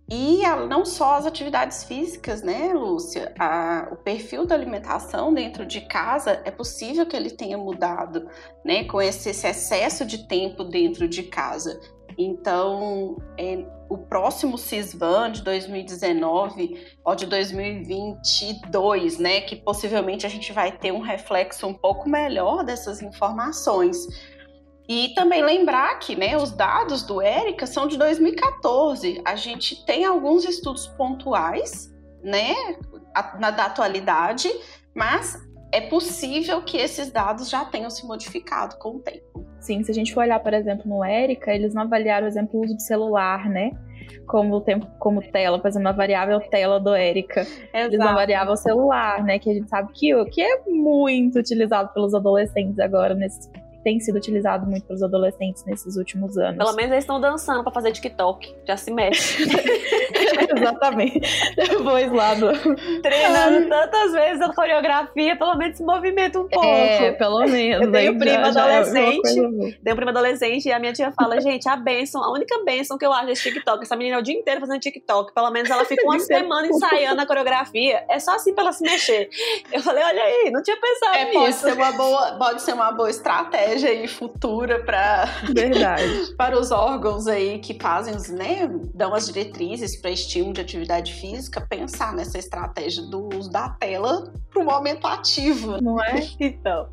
E 0.08 0.42
não 0.68 0.84
só 0.84 1.16
as 1.16 1.26
atividades 1.26 1.84
físicas, 1.84 2.42
né, 2.42 2.72
Lúcia? 2.72 3.32
A, 3.38 3.88
o 3.92 3.96
perfil 3.96 4.44
da 4.44 4.54
alimentação 4.54 5.34
dentro 5.34 5.66
de 5.66 5.80
casa 5.80 6.42
é 6.44 6.50
possível 6.50 7.06
que 7.06 7.16
ele 7.16 7.30
tenha 7.30 7.58
mudado, 7.58 8.28
né, 8.64 8.84
com 8.84 9.02
esse, 9.02 9.30
esse 9.30 9.46
excesso 9.46 10.04
de 10.04 10.26
tempo 10.28 10.62
dentro 10.62 11.08
de 11.08 11.24
casa. 11.24 11.80
Então, 12.18 13.16
é, 13.38 13.64
o 13.88 13.98
próximo 13.98 14.56
CISVAN 14.56 15.30
de 15.32 15.42
2019 15.42 16.96
ou 17.04 17.14
de 17.14 17.26
2022, 17.26 19.18
né, 19.18 19.42
que 19.42 19.56
possivelmente 19.56 20.26
a 20.26 20.28
gente 20.28 20.52
vai 20.52 20.72
ter 20.72 20.92
um 20.92 21.00
reflexo 21.00 21.66
um 21.66 21.74
pouco 21.74 22.08
melhor 22.08 22.64
dessas 22.64 23.02
informações. 23.02 24.06
E 24.88 25.12
também 25.14 25.42
lembrar 25.42 25.98
que 25.98 26.16
né, 26.16 26.36
os 26.36 26.52
dados 26.52 27.02
do 27.02 27.20
Érica 27.20 27.66
são 27.66 27.86
de 27.86 27.96
2014. 27.96 29.20
A 29.24 29.34
gente 29.34 29.84
tem 29.84 30.04
alguns 30.04 30.44
estudos 30.44 30.86
pontuais 30.86 31.92
né, 32.22 32.54
na 33.38 33.50
da 33.50 33.66
atualidade, 33.66 34.48
mas 34.94 35.36
é 35.72 35.80
possível 35.80 36.62
que 36.62 36.76
esses 36.76 37.10
dados 37.10 37.48
já 37.50 37.64
tenham 37.64 37.90
se 37.90 38.06
modificado 38.06 38.76
com 38.78 38.96
o 38.96 39.00
tempo. 39.00 39.45
Sim, 39.60 39.82
se 39.82 39.90
a 39.90 39.94
gente 39.94 40.14
for 40.14 40.20
olhar, 40.20 40.38
por 40.40 40.54
exemplo, 40.54 40.88
no 40.88 41.04
Érica, 41.04 41.52
eles 41.52 41.74
não 41.74 41.82
avaliaram, 41.82 42.26
por 42.26 42.28
exemplo, 42.28 42.60
o 42.60 42.64
uso 42.64 42.76
de 42.76 42.82
celular, 42.82 43.48
né? 43.48 43.72
Como 44.26 44.60
tempo, 44.60 44.86
como 44.98 45.20
tela, 45.20 45.58
por 45.58 45.68
exemplo, 45.68 45.88
a 45.88 45.92
variável 45.92 46.40
tela 46.40 46.78
do 46.78 46.94
Érica. 46.94 47.46
Eles 47.72 47.98
não 47.98 48.08
avaliavam 48.08 48.54
o 48.54 48.56
celular, 48.56 49.22
né? 49.24 49.38
Que 49.38 49.50
a 49.50 49.54
gente 49.54 49.68
sabe 49.68 49.90
que, 49.92 50.24
que 50.26 50.40
é 50.40 50.62
muito 50.68 51.38
utilizado 51.38 51.92
pelos 51.92 52.14
adolescentes 52.14 52.78
agora 52.78 53.14
nesse 53.14 53.50
tem 53.86 54.00
sido 54.00 54.16
utilizado 54.16 54.66
muito 54.66 54.84
pelos 54.84 55.00
adolescentes 55.00 55.64
nesses 55.64 55.94
últimos 55.96 56.36
anos. 56.36 56.58
Pelo 56.58 56.74
menos 56.74 56.90
eles 56.90 57.04
estão 57.04 57.20
dançando 57.20 57.62
para 57.62 57.72
fazer 57.72 57.92
TikTok, 57.92 58.52
já 58.66 58.76
se 58.76 58.92
mexe. 58.92 59.44
Exatamente. 60.56 61.20
Depois 61.54 62.10
lá 62.10 62.34
do. 62.34 62.50
Treinando 63.00 63.68
tantas 63.68 64.12
vezes 64.12 64.40
a 64.42 64.52
coreografia, 64.52 65.36
pelo 65.36 65.54
menos 65.54 65.76
se 65.76 65.84
movimenta 65.84 66.40
um 66.40 66.48
pouco. 66.48 66.66
É, 66.66 67.12
pelo 67.12 67.38
menos. 67.46 67.86
Eu 67.86 67.92
tenho 67.92 68.18
prima 68.18 68.48
adolescente. 68.48 69.38
É 69.38 69.84
tenho 69.84 69.96
prima 69.96 70.10
adolescente 70.10 70.66
e 70.66 70.72
a 70.72 70.80
minha 70.80 70.92
tia 70.92 71.12
fala, 71.12 71.40
gente, 71.40 71.68
a 71.68 71.76
benção, 71.76 72.24
a 72.24 72.32
única 72.32 72.64
benção 72.64 72.98
que 72.98 73.06
eu 73.06 73.12
acho 73.12 73.26
desse 73.26 73.44
TikTok, 73.44 73.84
essa 73.84 73.94
menina 73.94 74.16
é 74.16 74.18
o 74.18 74.22
dia 74.22 74.34
inteiro 74.34 74.60
fazendo 74.60 74.80
TikTok. 74.80 75.32
Pelo 75.32 75.50
menos 75.52 75.70
ela 75.70 75.84
fica 75.84 76.02
uma 76.10 76.18
semana 76.18 76.66
ensaiando 76.66 77.20
a 77.20 77.26
coreografia. 77.26 78.04
É 78.10 78.18
só 78.18 78.34
assim 78.34 78.52
pra 78.52 78.64
ela 78.64 78.72
se 78.72 78.82
mexer. 78.82 79.28
Eu 79.70 79.80
falei, 79.80 80.02
olha 80.02 80.22
aí, 80.24 80.50
não 80.50 80.60
tinha 80.60 80.76
pensado 80.76 81.14
é, 81.14 81.24
nisso. 81.26 81.38
Pode 81.38 81.54
ser 81.54 81.72
uma 81.74 81.92
boa, 81.92 82.32
pode 82.32 82.62
ser 82.62 82.72
uma 82.72 82.90
boa 82.90 83.10
estratégia 83.10 83.75
estratégia 83.76 83.90
aí 83.90 84.08
futura 84.08 84.82
para 84.82 85.26
para 86.36 86.58
os 86.58 86.70
órgãos 86.70 87.26
aí 87.26 87.58
que 87.58 87.74
fazem 87.74 88.14
os 88.14 88.28
né 88.28 88.68
dão 88.94 89.14
as 89.14 89.26
diretrizes 89.26 90.00
para 90.00 90.10
estímulo 90.10 90.54
de 90.54 90.60
atividade 90.60 91.12
física 91.12 91.60
pensar 91.60 92.14
nessa 92.14 92.38
estratégia 92.38 93.02
do 93.04 93.28
uso 93.36 93.50
da 93.50 93.68
tela 93.68 94.32
para 94.50 94.62
o 94.62 94.64
momento 94.64 95.06
ativo 95.06 95.80
não 95.80 96.02
é? 96.02 96.26
Então. 96.40 96.88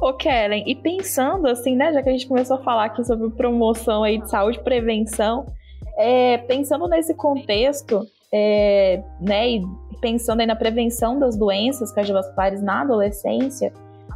Ô 0.00 0.12
Kellen, 0.14 0.64
e 0.66 0.74
pensando 0.74 1.46
assim, 1.46 1.76
né, 1.76 1.92
já 1.92 2.02
que 2.02 2.08
a 2.08 2.12
gente 2.12 2.26
começou 2.26 2.56
a 2.56 2.62
falar 2.62 2.86
aqui 2.86 3.04
sobre 3.04 3.28
promoção 3.30 4.02
aí 4.02 4.18
de 4.18 4.28
saúde, 4.28 4.58
prevenção, 4.60 5.46
é, 5.96 6.38
pensando 6.38 6.88
nesse 6.88 7.14
contexto, 7.14 8.06
é, 8.32 9.02
né, 9.20 9.50
e 9.50 9.62
pensando 10.00 10.40
aí 10.40 10.46
na 10.46 10.56
prevenção 10.56 11.18
das 11.18 11.36
doenças 11.36 11.92
cardiovasculares 11.92 12.62
na 12.62 12.80
adolescência, 12.80 13.72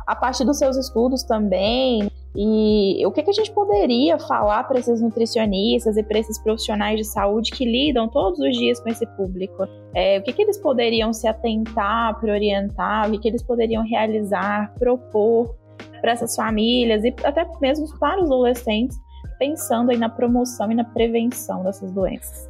a 0.07 0.15
partir 0.15 0.45
dos 0.45 0.59
seus 0.59 0.77
estudos 0.77 1.23
também. 1.23 2.11
E 2.39 3.05
o 3.07 3.11
que, 3.11 3.23
que 3.23 3.31
a 3.31 3.33
gente 3.33 3.51
poderia 3.51 4.19
falar 4.19 4.65
para 4.65 4.79
esses 4.79 5.01
nutricionistas 5.01 5.97
e 5.97 6.03
para 6.03 6.19
esses 6.19 6.39
profissionais 6.39 6.99
de 6.99 7.05
saúde 7.05 7.51
que 7.51 7.65
lidam 7.65 8.09
todos 8.09 8.39
os 8.39 8.57
dias 8.57 8.79
com 8.79 8.91
esse 8.91 9.07
público? 9.17 9.67
É, 9.95 10.19
o 10.19 10.23
que, 10.23 10.35
que 10.35 10.43
eles 10.43 10.59
poderiam 10.59 11.15
se 11.15 11.27
atentar 11.27 12.21
para 12.21 12.33
orientar? 12.33 13.09
O 13.09 13.13
que, 13.13 13.19
que 13.21 13.29
eles 13.29 13.43
poderiam 13.43 13.83
realizar, 13.83 14.75
propor 14.79 15.57
para 16.03 16.13
essas 16.13 16.37
famílias 16.37 17.03
e 17.05 17.15
até 17.25 17.49
mesmo 17.61 17.87
para 17.99 18.23
os 18.23 18.27
adolescentes, 18.27 18.99
pensando 19.39 19.91
aí 19.91 19.97
na 19.97 20.11
promoção 20.11 20.71
e 20.71 20.75
na 20.75 20.85
prevenção 20.85 21.63
dessas 21.65 21.91
doenças? 21.91 22.49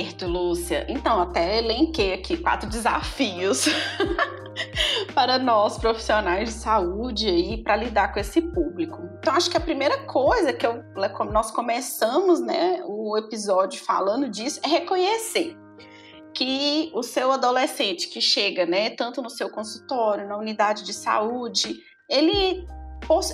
Certo, 0.00 0.26
Lúcia. 0.26 0.86
Então, 0.88 1.20
até 1.20 1.58
elenquei 1.58 2.14
aqui 2.14 2.38
quatro 2.38 2.68
desafios 2.70 3.66
para 5.14 5.38
nós 5.38 5.76
profissionais 5.76 6.48
de 6.48 6.54
saúde 6.54 7.28
aí 7.28 7.62
para 7.62 7.76
lidar 7.76 8.10
com 8.10 8.18
esse 8.18 8.40
público. 8.40 8.98
Então, 9.18 9.34
acho 9.34 9.50
que 9.50 9.58
a 9.58 9.60
primeira 9.60 9.98
coisa 10.06 10.54
que 10.54 10.66
eu, 10.66 10.82
nós 11.30 11.50
começamos, 11.50 12.40
né, 12.40 12.82
o 12.86 13.16
episódio 13.18 13.84
falando 13.84 14.26
disso 14.30 14.58
é 14.64 14.68
reconhecer 14.68 15.54
que 16.32 16.90
o 16.94 17.02
seu 17.02 17.30
adolescente 17.30 18.08
que 18.08 18.22
chega, 18.22 18.64
né, 18.64 18.88
tanto 18.88 19.20
no 19.20 19.28
seu 19.28 19.50
consultório, 19.50 20.26
na 20.26 20.38
unidade 20.38 20.82
de 20.82 20.94
saúde, 20.94 21.76
ele 22.08 22.66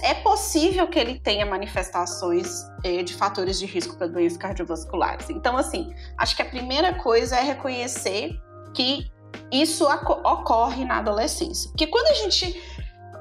é 0.03 0.15
possível 0.15 0.89
que 0.89 0.99
ele 0.99 1.19
tenha 1.19 1.45
manifestações 1.45 2.67
eh, 2.83 3.03
de 3.03 3.15
fatores 3.15 3.59
de 3.59 3.67
risco 3.67 3.97
para 3.97 4.07
doenças 4.07 4.39
cardiovasculares. 4.39 5.29
Então, 5.29 5.57
assim, 5.57 5.95
acho 6.17 6.35
que 6.35 6.43
a 6.43 6.47
primeira 6.47 6.95
coisa 6.95 7.37
é 7.37 7.43
reconhecer 7.43 8.41
que 8.75 9.11
isso 9.51 9.87
ocorre 10.25 10.85
na 10.85 10.99
adolescência. 10.99 11.71
Porque 11.71 11.87
quando 11.87 12.09
a 12.09 12.15
gente 12.15 12.61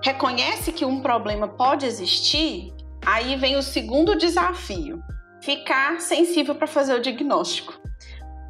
reconhece 0.02 0.72
que 0.72 0.86
um 0.86 1.02
problema 1.02 1.48
pode 1.48 1.86
existir, 1.86 2.74
aí 3.06 3.36
vem 3.36 3.58
o 3.58 3.64
segundo 3.64 4.18
desafio: 4.18 5.02
ficar 5.42 6.00
sensível 6.00 6.56
para 6.56 6.68
fazer 6.68 6.96
o 6.96 7.02
diagnóstico. 7.02 7.74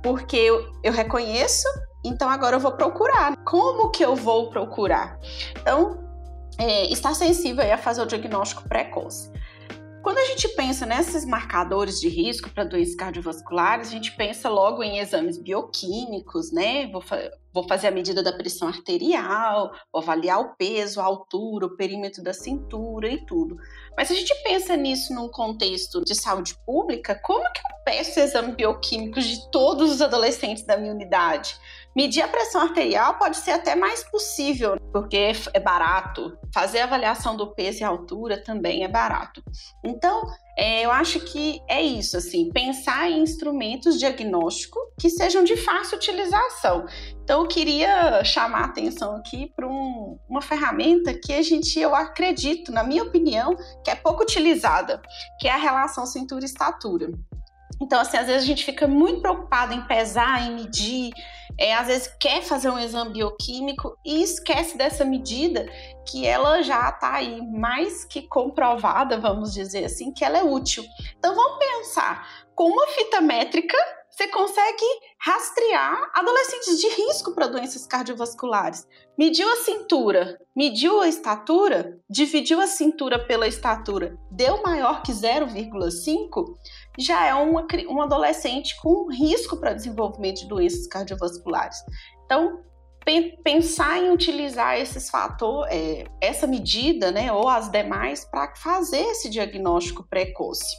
Porque 0.04 0.38
eu, 0.38 0.72
eu 0.84 0.94
reconheço, 0.94 1.68
então 2.04 2.30
agora 2.30 2.58
eu 2.58 2.60
vou 2.60 2.74
procurar. 2.74 3.36
Como 3.38 3.90
que 3.90 4.06
eu 4.06 4.16
vou 4.16 4.50
procurar? 4.50 5.18
Então, 5.60 6.05
é, 6.58 6.86
está 6.92 7.14
sensível 7.14 7.72
a 7.74 7.78
fazer 7.78 8.02
o 8.02 8.06
diagnóstico 8.06 8.68
precoce. 8.68 9.32
Quando 10.06 10.20
a 10.20 10.26
gente 10.26 10.48
pensa 10.50 10.86
nesses 10.86 11.26
marcadores 11.26 12.00
de 12.00 12.08
risco 12.08 12.52
para 12.52 12.64
doenças 12.64 12.94
cardiovasculares, 12.94 13.88
a 13.88 13.92
gente 13.92 14.16
pensa 14.16 14.48
logo 14.48 14.84
em 14.84 15.00
exames 15.00 15.36
bioquímicos, 15.36 16.52
né? 16.52 16.86
Vou, 16.92 17.02
fa 17.02 17.32
vou, 17.52 17.68
fazer 17.68 17.88
a 17.88 17.92
medida 17.92 18.22
da 18.22 18.32
pressão 18.32 18.68
arterial, 18.68 19.72
vou 19.92 20.04
avaliar 20.04 20.40
o 20.42 20.56
peso, 20.56 21.02
a 21.02 21.04
altura, 21.04 21.66
o 21.66 21.76
perímetro 21.76 22.22
da 22.22 22.34
cintura 22.34 23.08
e 23.10 23.26
tudo. 23.26 23.58
Mas 23.98 24.10
se 24.10 24.14
a 24.14 24.18
gente 24.18 24.36
pensa 24.44 24.78
nisso 24.78 25.12
num 25.12 25.28
contexto 25.28 26.06
de 26.06 26.14
saúde 26.14 26.56
pública, 26.68 27.20
como 27.24 27.52
que 27.52 27.62
eu 27.62 27.84
peço 27.84 28.20
exame 28.20 28.52
bioquímico 28.52 29.20
de 29.20 29.50
todos 29.50 29.92
os 29.92 30.04
adolescentes 30.04 30.64
da 30.68 30.78
minha 30.78 30.94
unidade? 30.94 31.60
Medir 31.96 32.22
a 32.22 32.28
pressão 32.28 32.60
arterial 32.60 33.18
pode 33.18 33.38
ser 33.38 33.52
até 33.52 33.74
mais 33.74 34.04
possível, 34.04 34.76
porque 34.92 35.32
é 35.54 35.60
barato. 35.62 36.38
Fazer 36.54 36.80
avaliação 36.80 37.38
do 37.38 37.54
peso 37.56 37.80
e 37.80 37.84
altura 37.86 38.44
também 38.44 38.84
é 38.84 38.88
barato. 38.88 39.42
Então, 39.82 40.24
é, 40.58 40.86
eu 40.86 40.92
acho 40.92 41.22
que 41.22 41.62
é 41.70 41.82
isso, 41.82 42.18
assim, 42.18 42.50
pensar 42.52 43.10
em 43.10 43.22
instrumentos 43.22 43.98
diagnósticos 43.98 44.84
que 45.00 45.10
sejam 45.10 45.46
de 45.46 45.56
fácil 45.56 45.98
utilização. 45.98 46.86
Então, 47.24 47.44
eu 47.44 47.48
queria 47.48 48.22
chamar 48.26 48.64
a 48.64 48.66
atenção 48.66 49.16
aqui 49.16 49.54
para 49.56 49.66
um, 49.66 50.20
uma 50.28 50.42
ferramenta 50.42 51.14
que 51.14 51.32
a 51.32 51.42
gente, 51.42 51.80
eu 51.80 51.96
acredito, 51.96 52.74
na 52.74 52.84
minha 52.84 53.04
opinião, 53.04 53.56
que 53.86 53.90
é 53.90 53.96
pouco 53.96 54.24
utilizada, 54.24 55.02
que 55.40 55.48
é 55.48 55.52
a 55.52 55.58
relação 55.58 56.06
cintura-estatura. 56.06 57.10
Então, 57.82 58.00
assim, 58.00 58.18
às 58.18 58.28
vezes 58.28 58.44
a 58.44 58.46
gente 58.46 58.64
fica 58.64 58.88
muito 58.88 59.22
preocupado 59.22 59.74
em 59.74 59.82
pesar, 59.82 60.42
em 60.48 60.56
medir, 60.56 61.12
é, 61.58 61.74
às 61.74 61.88
vezes 61.88 62.14
quer 62.20 62.42
fazer 62.42 62.70
um 62.70 62.80
exame 62.80 63.14
bioquímico 63.14 63.98
e 64.06 64.22
esquece 64.22 64.78
dessa 64.78 65.06
medida 65.06 65.66
que 66.08 66.26
ela 66.26 66.62
já 66.62 66.90
está 66.90 67.16
aí 67.16 67.42
mais 67.42 68.06
que 68.06 68.22
comprovada, 68.28 69.20
vamos 69.20 69.54
dizer 69.54 69.86
assim, 69.86 70.12
que 70.14 70.24
ela 70.24 70.38
é 70.38 70.44
útil. 70.44 70.84
Então, 71.18 71.36
vamos 71.36 71.60
pensar, 71.60 72.46
com 72.56 72.70
uma 72.70 72.88
fita 72.88 73.22
métrica, 73.22 73.78
você 74.16 74.30
consegue 74.30 74.86
rastrear 75.20 76.10
adolescentes 76.14 76.80
de 76.80 76.88
risco 76.88 77.36
para 77.36 77.48
doenças 77.48 77.86
cardiovasculares. 77.86 78.88
Mediu 79.18 79.52
a 79.52 79.58
cintura, 79.58 80.40
mediu 80.56 81.02
a 81.02 81.08
estatura, 81.10 82.00
dividiu 82.10 82.62
a 82.62 82.68
cintura 82.68 83.20
pela 83.20 83.46
estatura, 83.46 84.18
deu 84.32 84.64
maior 84.64 85.02
que 85.02 85.12
0,5, 85.12 86.56
já 86.98 87.26
é 87.26 87.34
uma, 87.34 87.66
um 87.90 88.02
adolescente 88.02 88.76
com 88.82 89.12
risco 89.12 89.58
para 89.58 89.74
desenvolvimento 89.74 90.42
de 90.42 90.48
doenças 90.48 90.88
cardiovasculares. 90.88 91.78
Então, 92.26 92.64
pensar 93.44 94.00
em 94.00 94.12
utilizar 94.12 94.78
esses 94.78 95.10
fatores, 95.10 95.74
é, 95.74 96.06
essa 96.20 96.48
medida, 96.48 97.12
né, 97.12 97.32
ou 97.32 97.48
as 97.48 97.70
demais, 97.70 98.26
para 98.26 98.56
fazer 98.56 99.02
esse 99.02 99.30
diagnóstico 99.30 100.08
precoce. 100.10 100.76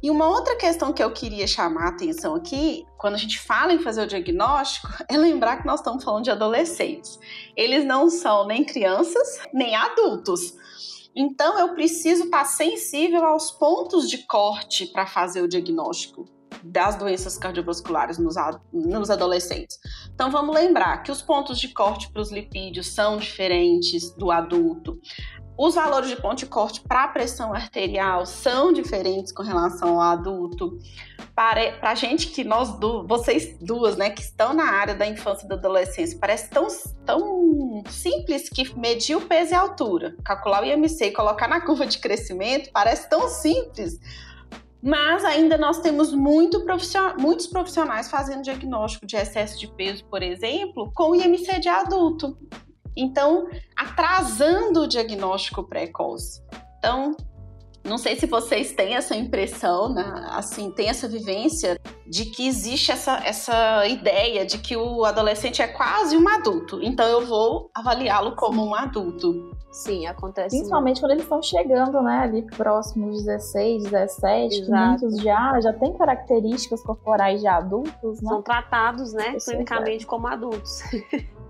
E 0.00 0.10
uma 0.10 0.28
outra 0.28 0.54
questão 0.54 0.92
que 0.92 1.02
eu 1.02 1.10
queria 1.12 1.46
chamar 1.46 1.86
a 1.86 1.88
atenção 1.88 2.36
aqui, 2.36 2.84
quando 2.96 3.14
a 3.14 3.18
gente 3.18 3.40
fala 3.40 3.72
em 3.72 3.80
fazer 3.80 4.02
o 4.02 4.06
diagnóstico, 4.06 4.88
é 5.10 5.16
lembrar 5.16 5.56
que 5.56 5.66
nós 5.66 5.80
estamos 5.80 6.04
falando 6.04 6.24
de 6.24 6.30
adolescentes. 6.30 7.18
Eles 7.56 7.84
não 7.84 8.08
são 8.08 8.46
nem 8.46 8.64
crianças, 8.64 9.40
nem 9.52 9.74
adultos. 9.74 10.54
Então 11.20 11.58
eu 11.58 11.74
preciso 11.74 12.26
estar 12.26 12.44
sensível 12.44 13.24
aos 13.24 13.50
pontos 13.50 14.08
de 14.08 14.18
corte 14.18 14.86
para 14.86 15.04
fazer 15.04 15.42
o 15.42 15.48
diagnóstico 15.48 16.26
das 16.62 16.94
doenças 16.94 17.36
cardiovasculares 17.36 18.18
nos, 18.18 18.36
nos 18.72 19.10
adolescentes. 19.10 19.80
Então 20.14 20.30
vamos 20.30 20.54
lembrar 20.54 21.02
que 21.02 21.10
os 21.10 21.20
pontos 21.20 21.58
de 21.58 21.74
corte 21.74 22.08
para 22.12 22.22
os 22.22 22.30
lipídios 22.30 22.94
são 22.94 23.16
diferentes 23.16 24.14
do 24.14 24.30
adulto. 24.30 24.96
Os 25.58 25.74
valores 25.74 26.08
de 26.08 26.14
ponto 26.14 26.36
de 26.36 26.46
corte 26.46 26.80
para 26.82 27.02
a 27.02 27.08
pressão 27.08 27.52
arterial 27.52 28.24
são 28.24 28.72
diferentes 28.72 29.32
com 29.32 29.42
relação 29.42 30.00
ao 30.00 30.12
adulto. 30.12 30.78
Para, 31.34 31.76
a 31.82 31.96
gente 31.96 32.28
que 32.28 32.44
nós 32.44 32.78
duas, 32.78 33.08
vocês 33.08 33.58
duas, 33.60 33.96
né, 33.96 34.08
que 34.08 34.22
estão 34.22 34.54
na 34.54 34.70
área 34.70 34.94
da 34.94 35.04
infância 35.04 35.44
e 35.44 35.48
da 35.48 35.56
adolescência, 35.56 36.16
parece 36.20 36.48
tão, 36.48 36.68
tão 37.04 37.82
simples 37.90 38.48
que 38.48 38.72
medir 38.78 39.16
o 39.16 39.20
peso 39.20 39.50
e 39.50 39.54
a 39.54 39.60
altura, 39.60 40.14
calcular 40.24 40.62
o 40.62 40.64
IMC 40.66 41.06
e 41.06 41.10
colocar 41.10 41.48
na 41.48 41.60
curva 41.60 41.86
de 41.86 41.98
crescimento, 41.98 42.70
parece 42.72 43.08
tão 43.10 43.28
simples. 43.28 43.98
Mas 44.80 45.24
ainda 45.24 45.58
nós 45.58 45.80
temos 45.80 46.14
muito 46.14 46.64
profissional, 46.64 47.16
muitos 47.18 47.48
profissionais 47.48 48.08
fazendo 48.08 48.42
diagnóstico 48.42 49.06
de 49.06 49.16
excesso 49.16 49.58
de 49.58 49.66
peso, 49.66 50.04
por 50.04 50.22
exemplo, 50.22 50.92
com 50.94 51.16
IMC 51.16 51.58
de 51.58 51.68
adulto. 51.68 52.38
Então, 52.96 53.48
atrasando 53.76 54.82
o 54.82 54.88
diagnóstico 54.88 55.64
precoce. 55.64 56.42
Então, 56.78 57.16
não 57.84 57.98
sei 57.98 58.16
se 58.16 58.26
vocês 58.26 58.72
têm 58.72 58.94
essa 58.94 59.16
impressão, 59.16 59.88
né? 59.92 60.26
assim, 60.30 60.70
tem 60.70 60.88
essa 60.88 61.08
vivência 61.08 61.78
de 62.06 62.26
que 62.26 62.46
existe 62.46 62.90
essa, 62.90 63.20
essa 63.24 63.86
ideia 63.86 64.44
de 64.44 64.58
que 64.58 64.76
o 64.76 65.04
adolescente 65.04 65.62
é 65.62 65.68
quase 65.68 66.16
um 66.16 66.28
adulto, 66.28 66.80
então 66.82 67.06
eu 67.06 67.26
vou 67.26 67.70
avaliá-lo 67.74 68.36
como 68.36 68.64
um 68.64 68.74
adulto. 68.74 69.56
Sim, 69.70 70.06
acontece. 70.06 70.56
Principalmente 70.56 70.96
muito. 70.96 71.00
quando 71.00 71.10
eles 71.12 71.22
estão 71.22 71.42
chegando, 71.42 72.02
né, 72.02 72.20
ali 72.20 72.42
próximos 72.42 73.24
16, 73.24 73.84
17, 73.84 74.60
Exato. 74.60 74.88
muitos 74.88 75.22
já, 75.22 75.60
já 75.60 75.72
têm 75.74 75.96
características 75.96 76.82
corporais 76.82 77.40
de 77.40 77.46
adultos, 77.46 78.20
né? 78.20 78.28
São 78.28 78.42
tratados, 78.42 79.12
né, 79.12 79.36
clinicamente 79.44 80.06
como 80.06 80.26
adultos. 80.26 80.80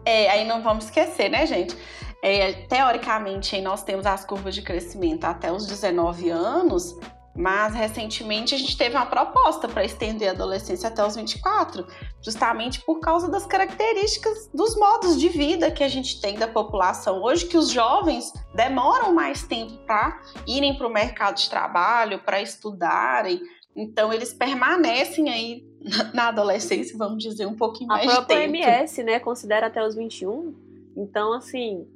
É, 0.05 0.31
aí 0.31 0.47
não 0.47 0.63
vamos 0.63 0.87
esquecer, 0.87 1.29
né, 1.29 1.45
gente? 1.45 1.77
É, 2.23 2.53
teoricamente, 2.67 3.61
nós 3.61 3.83
temos 3.83 4.05
as 4.07 4.25
curvas 4.25 4.55
de 4.55 4.63
crescimento 4.63 5.25
até 5.25 5.53
os 5.53 5.67
19 5.67 6.31
anos, 6.31 6.99
mas 7.39 7.73
recentemente 7.73 8.53
a 8.53 8.59
gente 8.59 8.77
teve 8.77 8.97
uma 8.97 9.07
proposta 9.07 9.69
para 9.69 9.85
estender 9.85 10.29
a 10.29 10.33
adolescência 10.33 10.89
até 10.89 11.07
os 11.07 11.15
24, 11.15 11.87
justamente 12.21 12.81
por 12.81 12.99
causa 12.99 13.31
das 13.31 13.47
características 13.47 14.51
dos 14.53 14.75
modos 14.75 15.19
de 15.21 15.29
vida 15.29 15.71
que 15.71 15.85
a 15.85 15.89
gente 15.89 16.21
tem 16.21 16.37
da 16.37 16.49
população 16.49 17.23
hoje, 17.23 17.47
que 17.47 17.57
os 17.57 17.71
jovens 17.71 18.33
demoram 18.53 19.15
mais 19.15 19.45
tempo 19.45 19.75
para 19.87 20.21
irem 20.49 20.77
para 20.77 20.89
o 20.89 20.93
mercado 20.93 21.37
de 21.37 21.49
trabalho, 21.49 22.19
para 22.25 22.43
estudarem. 22.43 23.41
Então 23.77 24.13
eles 24.13 24.35
permanecem 24.35 25.31
aí 25.31 25.65
na 26.13 26.29
adolescência, 26.29 26.99
vamos 26.99 27.23
dizer, 27.23 27.47
um 27.47 27.55
pouquinho 27.55 27.87
mais 27.87 28.01
tempo. 28.01 28.13
A 28.13 28.17
própria 28.17 28.45
MS, 28.45 29.05
né, 29.05 29.21
considera 29.21 29.69
até 29.69 29.87
os 29.87 29.95
21. 29.95 30.53
Então, 30.97 31.33
assim, 31.33 31.87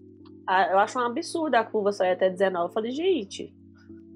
eu 0.70 0.78
acho 0.78 0.98
um 0.98 1.02
absurdo 1.02 1.54
a 1.54 1.64
curva 1.64 1.92
sair 1.92 2.12
até 2.12 2.28
19. 2.28 2.68
Eu 2.68 2.72
falei, 2.72 2.90
gente, 2.90 3.54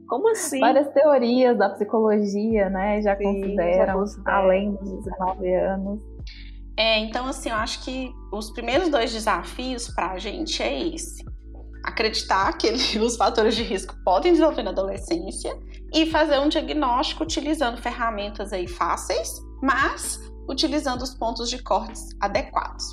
como 0.09 0.31
assim? 0.31 0.61
Várias 0.61 0.89
teorias 0.93 1.57
da 1.57 1.71
psicologia, 1.71 2.69
né, 2.71 3.01
já, 3.03 3.17
Sim, 3.17 3.25
consideram, 3.25 3.87
já 3.87 3.95
considera. 3.95 4.37
além 4.37 4.75
dos 4.75 5.05
19 5.05 5.55
anos. 5.55 6.01
É, 6.79 6.99
então, 6.99 7.27
assim, 7.27 7.49
eu 7.49 7.57
acho 7.57 7.83
que 7.85 8.13
os 8.33 8.51
primeiros 8.51 8.89
dois 8.91 9.13
desafios 9.13 9.89
para 9.89 10.13
a 10.13 10.19
gente 10.19 10.63
é 10.63 10.89
esse 10.89 11.25
acreditar 11.87 12.53
que 12.59 12.67
ele, 12.67 12.81
os 12.99 13.17
fatores 13.17 13.55
de 13.55 13.63
risco 13.63 13.95
podem 14.05 14.33
desenvolver 14.33 14.65
na 14.65 14.71
adolescência 14.71 15.57
e 15.95 16.07
fazer 16.07 16.39
um 16.41 16.49
diagnóstico 16.49 17.23
utilizando 17.23 17.81
ferramentas 17.81 18.53
aí 18.53 18.67
fáceis, 18.67 19.41
mas 19.63 20.21
utilizando 20.49 21.03
os 21.03 21.15
pontos 21.15 21.49
de 21.49 21.63
cortes 21.63 22.09
adequados. 22.21 22.85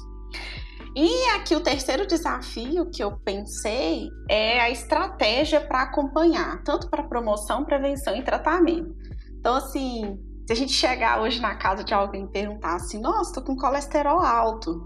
E 0.96 1.26
aqui 1.30 1.56
o 1.56 1.60
terceiro 1.60 2.06
desafio 2.06 2.90
que 2.92 3.04
eu 3.04 3.18
pensei 3.18 4.10
é 4.30 4.60
a 4.60 4.70
estratégia 4.70 5.60
para 5.60 5.84
acompanhar, 5.84 6.64
tanto 6.64 6.90
para 6.90 7.04
promoção, 7.04 7.66
prevenção 7.66 8.16
e 8.16 8.24
tratamento. 8.24 8.94
Então, 9.40 9.56
assim, 9.56 10.20
se 10.46 10.54
a 10.54 10.56
gente 10.56 10.74
chegar 10.74 11.22
hoje 11.22 11.42
na 11.42 11.56
casa 11.56 11.84
de 11.84 11.94
alguém 11.94 12.26
e 12.26 12.32
perguntar 12.32 12.76
assim, 12.76 13.00
nossa, 13.00 13.34
tô 13.34 13.42
com 13.42 13.56
colesterol 13.56 14.20
alto. 14.20 14.82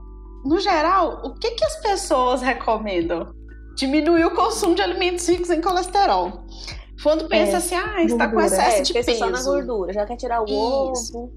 No 0.46 0.60
geral, 0.60 1.22
o 1.26 1.34
que, 1.34 1.52
que 1.52 1.66
as 1.66 1.82
pessoas 1.82 2.42
recomendam? 2.42 3.36
diminuir 3.78 4.26
o 4.26 4.36
consumo 4.36 4.76
de 4.76 4.82
alimentos 4.82 5.28
ricos 5.30 5.50
em 5.52 5.62
colesterol. 5.62 6.44
Quando 7.02 7.28
pensa 7.28 7.54
é, 7.54 7.56
assim, 7.58 7.76
ah, 7.76 8.04
está 8.04 8.28
com 8.28 8.42
excesso 8.42 8.78
é, 8.78 8.82
de 8.82 8.94
peso. 8.94 9.16
só 9.16 9.30
na 9.30 9.42
gordura, 9.44 9.94
já 9.94 10.06
quer 10.06 10.18
tirar 10.18 10.42
o 10.42 10.46
Isso. 10.46 11.16
ovo, 11.16 11.32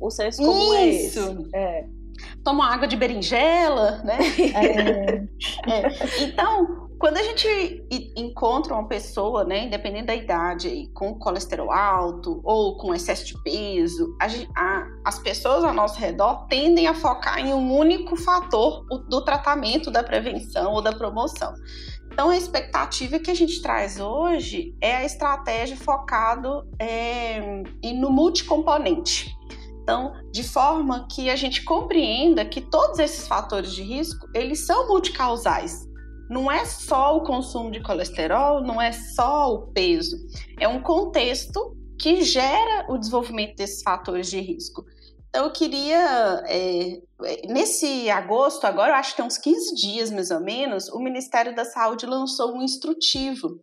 o 0.00 0.10
senso 0.10 0.42
comum 0.42 0.74
é 0.74 0.86
Isso. 0.86 1.20
é 1.20 1.22
esse. 1.22 1.48
É. 1.54 1.86
Toma 2.42 2.72
água 2.72 2.86
de 2.86 2.96
berinjela, 2.96 4.02
né? 4.04 4.18
É. 4.54 5.70
é. 5.70 6.24
Então, 6.24 6.84
quando 6.98 7.18
a 7.18 7.22
gente 7.22 7.86
encontra 8.16 8.72
uma 8.72 8.86
pessoa, 8.86 9.44
né, 9.44 9.64
independente 9.64 10.06
da 10.06 10.14
idade, 10.14 10.90
com 10.94 11.18
colesterol 11.18 11.70
alto 11.70 12.40
ou 12.44 12.76
com 12.78 12.94
excesso 12.94 13.26
de 13.26 13.42
peso, 13.42 14.16
a, 14.20 14.26
a, 14.58 14.86
as 15.04 15.18
pessoas 15.18 15.64
ao 15.64 15.74
nosso 15.74 15.98
redor 15.98 16.46
tendem 16.46 16.86
a 16.86 16.94
focar 16.94 17.38
em 17.38 17.52
um 17.52 17.76
único 17.76 18.16
fator 18.16 18.86
do 19.08 19.22
tratamento, 19.22 19.90
da 19.90 20.02
prevenção 20.02 20.72
ou 20.72 20.80
da 20.80 20.92
promoção. 20.92 21.52
Então, 22.10 22.30
a 22.30 22.36
expectativa 22.36 23.18
que 23.18 23.30
a 23.30 23.34
gente 23.34 23.60
traz 23.60 23.98
hoje 23.98 24.74
é 24.80 24.96
a 24.96 25.04
estratégia 25.04 25.76
focado 25.76 26.64
é, 26.78 27.40
no 27.92 28.08
multicomponente. 28.08 29.34
Então, 29.84 30.12
de 30.32 30.42
forma 30.42 31.06
que 31.08 31.30
a 31.30 31.36
gente 31.36 31.62
compreenda 31.62 32.44
que 32.44 32.60
todos 32.60 32.98
esses 32.98 33.28
fatores 33.28 33.72
de 33.72 33.82
risco, 33.82 34.26
eles 34.34 34.66
são 34.66 34.88
multicausais 34.88 35.86
não 36.28 36.50
é 36.50 36.64
só 36.64 37.16
o 37.16 37.22
consumo 37.22 37.70
de 37.70 37.82
colesterol, 37.82 38.62
não 38.62 38.80
é 38.80 38.92
só 38.92 39.52
o 39.52 39.72
peso, 39.72 40.16
é 40.58 40.66
um 40.66 40.82
contexto 40.82 41.76
que 42.00 42.22
gera 42.22 42.86
o 42.88 42.98
desenvolvimento 42.98 43.56
desses 43.56 43.82
fatores 43.82 44.28
de 44.28 44.40
risco. 44.40 44.84
Então, 45.28 45.46
eu 45.46 45.52
queria, 45.52 46.44
é, 46.46 47.00
nesse 47.46 48.08
agosto, 48.08 48.64
agora 48.64 48.92
eu 48.92 48.96
acho 48.96 49.10
que 49.10 49.16
tem 49.16 49.24
uns 49.24 49.38
15 49.38 49.74
dias 49.74 50.10
mais 50.10 50.30
ou 50.30 50.40
menos, 50.40 50.88
o 50.88 50.98
Ministério 50.98 51.54
da 51.54 51.64
Saúde 51.64 52.06
lançou 52.06 52.54
um 52.54 52.62
instrutivo 52.62 53.60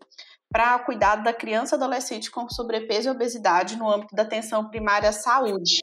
para 0.51 0.75
o 0.75 0.83
cuidado 0.83 1.23
da 1.23 1.33
criança 1.33 1.75
e 1.75 1.77
adolescente 1.77 2.29
com 2.29 2.49
sobrepeso 2.49 3.07
e 3.07 3.11
obesidade 3.11 3.77
no 3.77 3.89
âmbito 3.89 4.13
da 4.13 4.23
atenção 4.23 4.69
primária 4.69 5.09
à 5.09 5.13
saúde. 5.13 5.79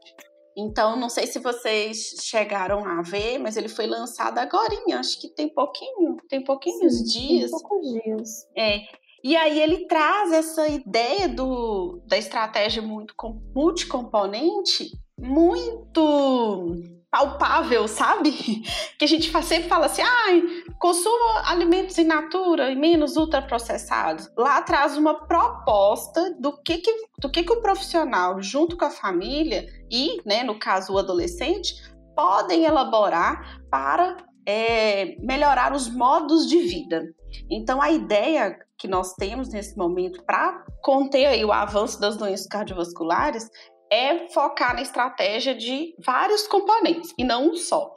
Então, 0.59 0.97
não 0.97 1.09
sei 1.09 1.27
se 1.27 1.39
vocês 1.39 2.17
chegaram 2.21 2.85
a 2.85 3.01
ver, 3.01 3.39
mas 3.39 3.57
ele 3.57 3.69
foi 3.69 3.87
lançado 3.87 4.39
agora, 4.39 4.75
acho 4.95 5.21
que 5.21 5.29
tem 5.29 5.49
pouquinho, 5.49 6.17
tem 6.29 6.43
pouquinhos 6.43 6.99
Sim, 6.99 7.05
dias. 7.05 7.51
Tem 7.53 7.61
poucos 7.61 7.93
dias. 7.93 8.49
É. 8.57 8.81
E 9.23 9.37
aí 9.37 9.61
ele 9.61 9.87
traz 9.87 10.33
essa 10.33 10.67
ideia 10.69 11.29
do, 11.29 12.03
da 12.07 12.19
estratégia 12.19 12.83
muito 12.83 13.15
multicomponente 13.55 14.91
muito 15.19 16.75
palpável, 17.11 17.89
sabe? 17.89 18.63
Que 18.99 19.05
a 19.05 19.09
gente 19.09 19.31
sempre 19.45 19.69
fala 19.69 19.87
assim, 19.87 20.03
ai, 20.03 20.43
consuma 20.79 21.49
alimentos 21.49 21.97
in 21.99 22.05
natura 22.05 22.71
e 22.71 22.75
menos 22.75 23.17
ultraprocessados. 23.17 24.29
Lá 24.37 24.61
traz 24.63 24.97
uma 24.97 25.27
proposta 25.27 26.35
do 26.41 26.61
que, 26.63 26.79
que, 26.79 26.93
do 27.21 27.31
que, 27.31 27.45
que 27.45 27.53
o 27.53 27.61
profissional, 27.61 28.43
junto 28.43 28.77
com 28.77 28.85
a 28.85 28.91
família 28.91 29.67
e, 29.89 30.21
né, 30.27 30.43
no 30.43 30.59
caso, 30.59 30.93
o 30.93 30.99
adolescente, 30.99 31.75
podem 32.17 32.65
elaborar 32.65 33.61
para 33.71 34.17
é, 34.45 35.15
melhorar 35.21 35.73
os 35.73 35.89
modos 35.89 36.49
de 36.49 36.59
vida. 36.59 37.05
Então, 37.51 37.81
a 37.81 37.91
ideia 37.91 38.59
que 38.77 38.89
nós 38.89 39.15
temos 39.15 39.49
nesse 39.51 39.77
momento 39.77 40.25
para 40.25 40.65
conter 40.83 41.27
aí 41.27 41.45
o 41.45 41.53
avanço 41.53 42.01
das 42.01 42.17
doenças 42.17 42.47
cardiovasculares 42.47 43.49
é 43.91 44.29
focar 44.29 44.75
na 44.75 44.83
estratégia 44.83 45.55
de 45.55 45.95
vários 46.05 46.47
componentes 46.47 47.13
e 47.19 47.25
não 47.25 47.51
um 47.51 47.55
só. 47.55 47.93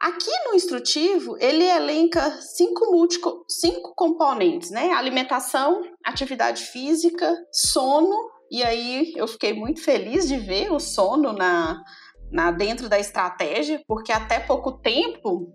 Aqui 0.00 0.30
no 0.46 0.54
instrutivo, 0.54 1.36
ele 1.40 1.64
elenca 1.64 2.30
cinco, 2.42 2.92
múltiplo, 2.92 3.44
cinco 3.48 3.94
componentes, 3.94 4.70
né? 4.70 4.92
Alimentação, 4.92 5.82
atividade 6.04 6.64
física, 6.64 7.34
sono, 7.50 8.30
e 8.50 8.62
aí 8.62 9.14
eu 9.16 9.26
fiquei 9.26 9.54
muito 9.54 9.82
feliz 9.82 10.28
de 10.28 10.36
ver 10.36 10.70
o 10.70 10.78
sono 10.78 11.32
na, 11.32 11.82
na 12.30 12.50
dentro 12.50 12.88
da 12.88 12.98
estratégia, 12.98 13.80
porque 13.88 14.12
até 14.12 14.38
pouco 14.38 14.72
tempo 14.72 15.50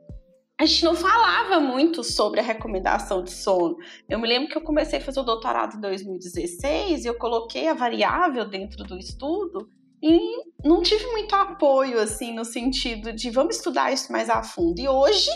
a 0.60 0.66
gente 0.66 0.84
não 0.84 0.94
falava 0.94 1.62
muito 1.62 2.04
sobre 2.04 2.42
a 2.42 2.44
recomendação 2.44 3.24
de 3.24 3.32
sono. 3.32 3.78
Eu 4.10 4.20
me 4.20 4.28
lembro 4.28 4.50
que 4.50 4.58
eu 4.58 4.62
comecei 4.62 5.00
a 5.00 5.02
fazer 5.02 5.22
o 5.22 5.24
doutorado 5.24 5.78
em 5.78 5.80
2016 5.80 7.06
e 7.06 7.08
eu 7.08 7.18
coloquei 7.18 7.70
a 7.70 7.74
variável 7.74 8.44
dentro 8.44 8.84
do 8.84 8.98
estudo 8.98 9.70
e 10.04 10.20
não 10.62 10.82
tive 10.82 11.06
muito 11.08 11.34
apoio 11.34 11.98
assim 11.98 12.34
no 12.34 12.44
sentido 12.44 13.14
de 13.14 13.30
vamos 13.30 13.56
estudar 13.56 13.94
isso 13.94 14.12
mais 14.12 14.30
a 14.30 14.44
fundo. 14.44 14.82
E 14.82 14.90
hoje 14.90 15.32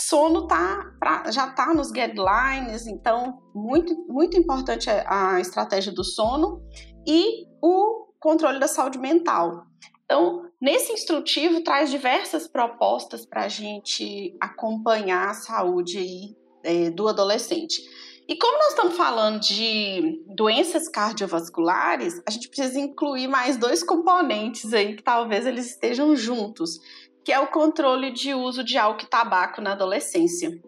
sono 0.00 0.46
tá 0.46 0.94
pra, 0.98 1.30
já 1.30 1.48
está 1.48 1.74
nos 1.74 1.90
guidelines, 1.90 2.86
então 2.86 3.42
muito, 3.54 3.94
muito 4.08 4.38
importante 4.38 4.88
a 4.88 5.38
estratégia 5.38 5.92
do 5.92 6.02
sono 6.02 6.62
e 7.06 7.44
o 7.62 8.06
controle 8.18 8.58
da 8.58 8.68
saúde 8.68 8.98
mental. 8.98 9.66
Então, 10.04 10.44
nesse 10.64 10.94
instrutivo 10.94 11.60
traz 11.60 11.90
diversas 11.90 12.48
propostas 12.48 13.26
para 13.26 13.44
a 13.44 13.48
gente 13.48 14.34
acompanhar 14.40 15.28
a 15.28 15.34
saúde 15.34 15.98
aí, 15.98 16.36
é, 16.62 16.90
do 16.90 17.06
adolescente. 17.06 17.82
E 18.26 18.34
como 18.38 18.56
nós 18.56 18.68
estamos 18.68 18.96
falando 18.96 19.40
de 19.40 20.24
doenças 20.26 20.88
cardiovasculares, 20.88 22.22
a 22.26 22.30
gente 22.30 22.48
precisa 22.48 22.80
incluir 22.80 23.28
mais 23.28 23.58
dois 23.58 23.84
componentes 23.84 24.72
aí 24.72 24.96
que 24.96 25.02
talvez 25.02 25.44
eles 25.44 25.66
estejam 25.66 26.16
juntos, 26.16 26.80
que 27.22 27.30
é 27.30 27.38
o 27.38 27.48
controle 27.48 28.10
de 28.10 28.32
uso 28.32 28.64
de 28.64 28.78
álcool 28.78 29.04
e 29.04 29.10
tabaco 29.10 29.60
na 29.60 29.72
adolescência. 29.72 30.58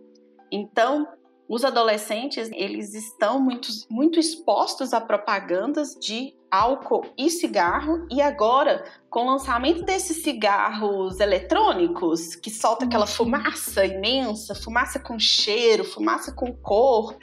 Então, 0.53 1.09
os 1.49 1.65
adolescentes, 1.65 2.51
eles 2.53 2.93
estão 2.95 3.39
muito, 3.39 3.69
muito 3.89 4.19
expostos 4.19 4.93
a 4.93 5.01
propagandas 5.01 5.95
de 5.95 6.35
álcool 6.51 7.05
e 7.17 7.31
cigarro, 7.31 8.07
e 8.11 8.21
agora, 8.21 8.85
com 9.09 9.23
o 9.23 9.27
lançamento 9.27 9.83
desses 9.85 10.23
cigarros 10.23 11.21
eletrônicos, 11.21 12.35
que 12.35 12.51
solta 12.51 12.85
aquela 12.85 13.07
fumaça 13.07 13.85
imensa, 13.85 14.55
fumaça 14.55 14.99
com 14.99 15.19
cheiro, 15.19 15.85
fumaça 15.85 16.33
com 16.33 16.53
cor, 16.53 17.17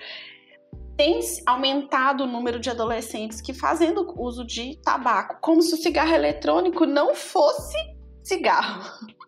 tem 0.95 1.19
aumentado 1.45 2.23
o 2.23 2.27
número 2.27 2.59
de 2.59 2.69
adolescentes 2.69 3.41
que 3.41 3.53
fazendo 3.53 4.13
uso 4.17 4.45
de 4.45 4.77
tabaco, 4.77 5.37
como 5.41 5.61
se 5.61 5.73
o 5.73 5.77
cigarro 5.77 6.13
eletrônico 6.13 6.85
não 6.85 7.13
fosse 7.13 7.77
cigarro. 8.23 8.83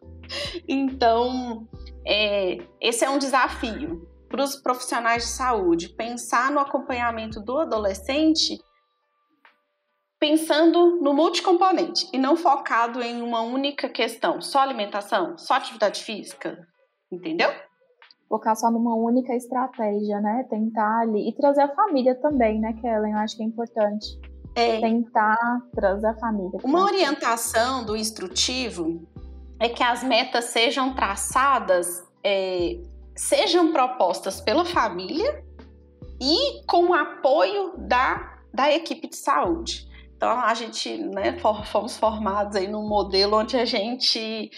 Então, 0.68 1.68
é, 2.04 2.58
esse 2.82 3.06
é 3.06 3.10
um 3.10 3.20
desafio 3.20 4.10
para 4.28 4.44
os 4.44 4.56
profissionais 4.56 5.24
de 5.24 5.30
saúde, 5.30 5.90
pensar 5.90 6.52
no 6.52 6.60
acompanhamento 6.60 7.40
do 7.40 7.60
adolescente 7.60 8.58
pensando 10.20 11.00
no 11.02 11.14
multicomponente 11.14 12.10
e 12.12 12.18
não 12.18 12.36
focado 12.36 13.02
em 13.02 13.22
uma 13.22 13.42
única 13.42 13.88
questão, 13.90 14.42
só 14.42 14.60
alimentação, 14.60 15.38
só 15.38 15.56
atividade 15.56 16.04
física, 16.04 16.68
entendeu? 17.12 17.50
Focar 18.28 18.56
só 18.56 18.72
numa 18.72 18.96
única 18.96 19.36
estratégia, 19.36 20.20
né? 20.20 20.46
Tentar 20.50 21.02
ali. 21.02 21.30
E 21.30 21.36
trazer 21.36 21.62
a 21.62 21.76
família 21.76 22.16
também, 22.16 22.60
né, 22.60 22.74
Kellen? 22.82 23.14
Eu 23.14 23.20
acho 23.20 23.38
que 23.38 23.44
é 23.44 23.46
importante. 23.46 24.20
É. 24.56 24.80
Tentar 24.80 25.38
trazer 25.76 26.08
a 26.08 26.16
família. 26.16 26.60
Uma 26.64 26.86
orientação 26.86 27.86
do 27.86 27.96
instrutivo 27.96 29.08
é 29.60 29.70
que 29.70 29.84
as 29.84 30.04
metas 30.04 30.46
sejam 30.46 30.96
traçadas, 30.96 32.04
é, 32.24 32.80
sejam 33.16 33.72
propostas 33.72 34.42
pela 34.42 34.66
família 34.66 35.44
e 36.22 36.66
com 36.68 36.88
o 36.88 36.94
apoio 36.94 37.74
da, 37.78 38.40
da 38.54 38.72
equipe 38.72 39.10
de 39.10 39.16
saúde. 39.16 39.88
Então 40.16 40.30
a 40.30 40.54
gente, 40.54 40.98
né, 40.98 41.38
fomos 41.66 41.98
formados 41.98 42.56
aí 42.56 42.68
num 42.68 42.88
modelo 42.88 43.38
onde 43.38 43.58
a 43.58 43.66
gente 43.66 44.50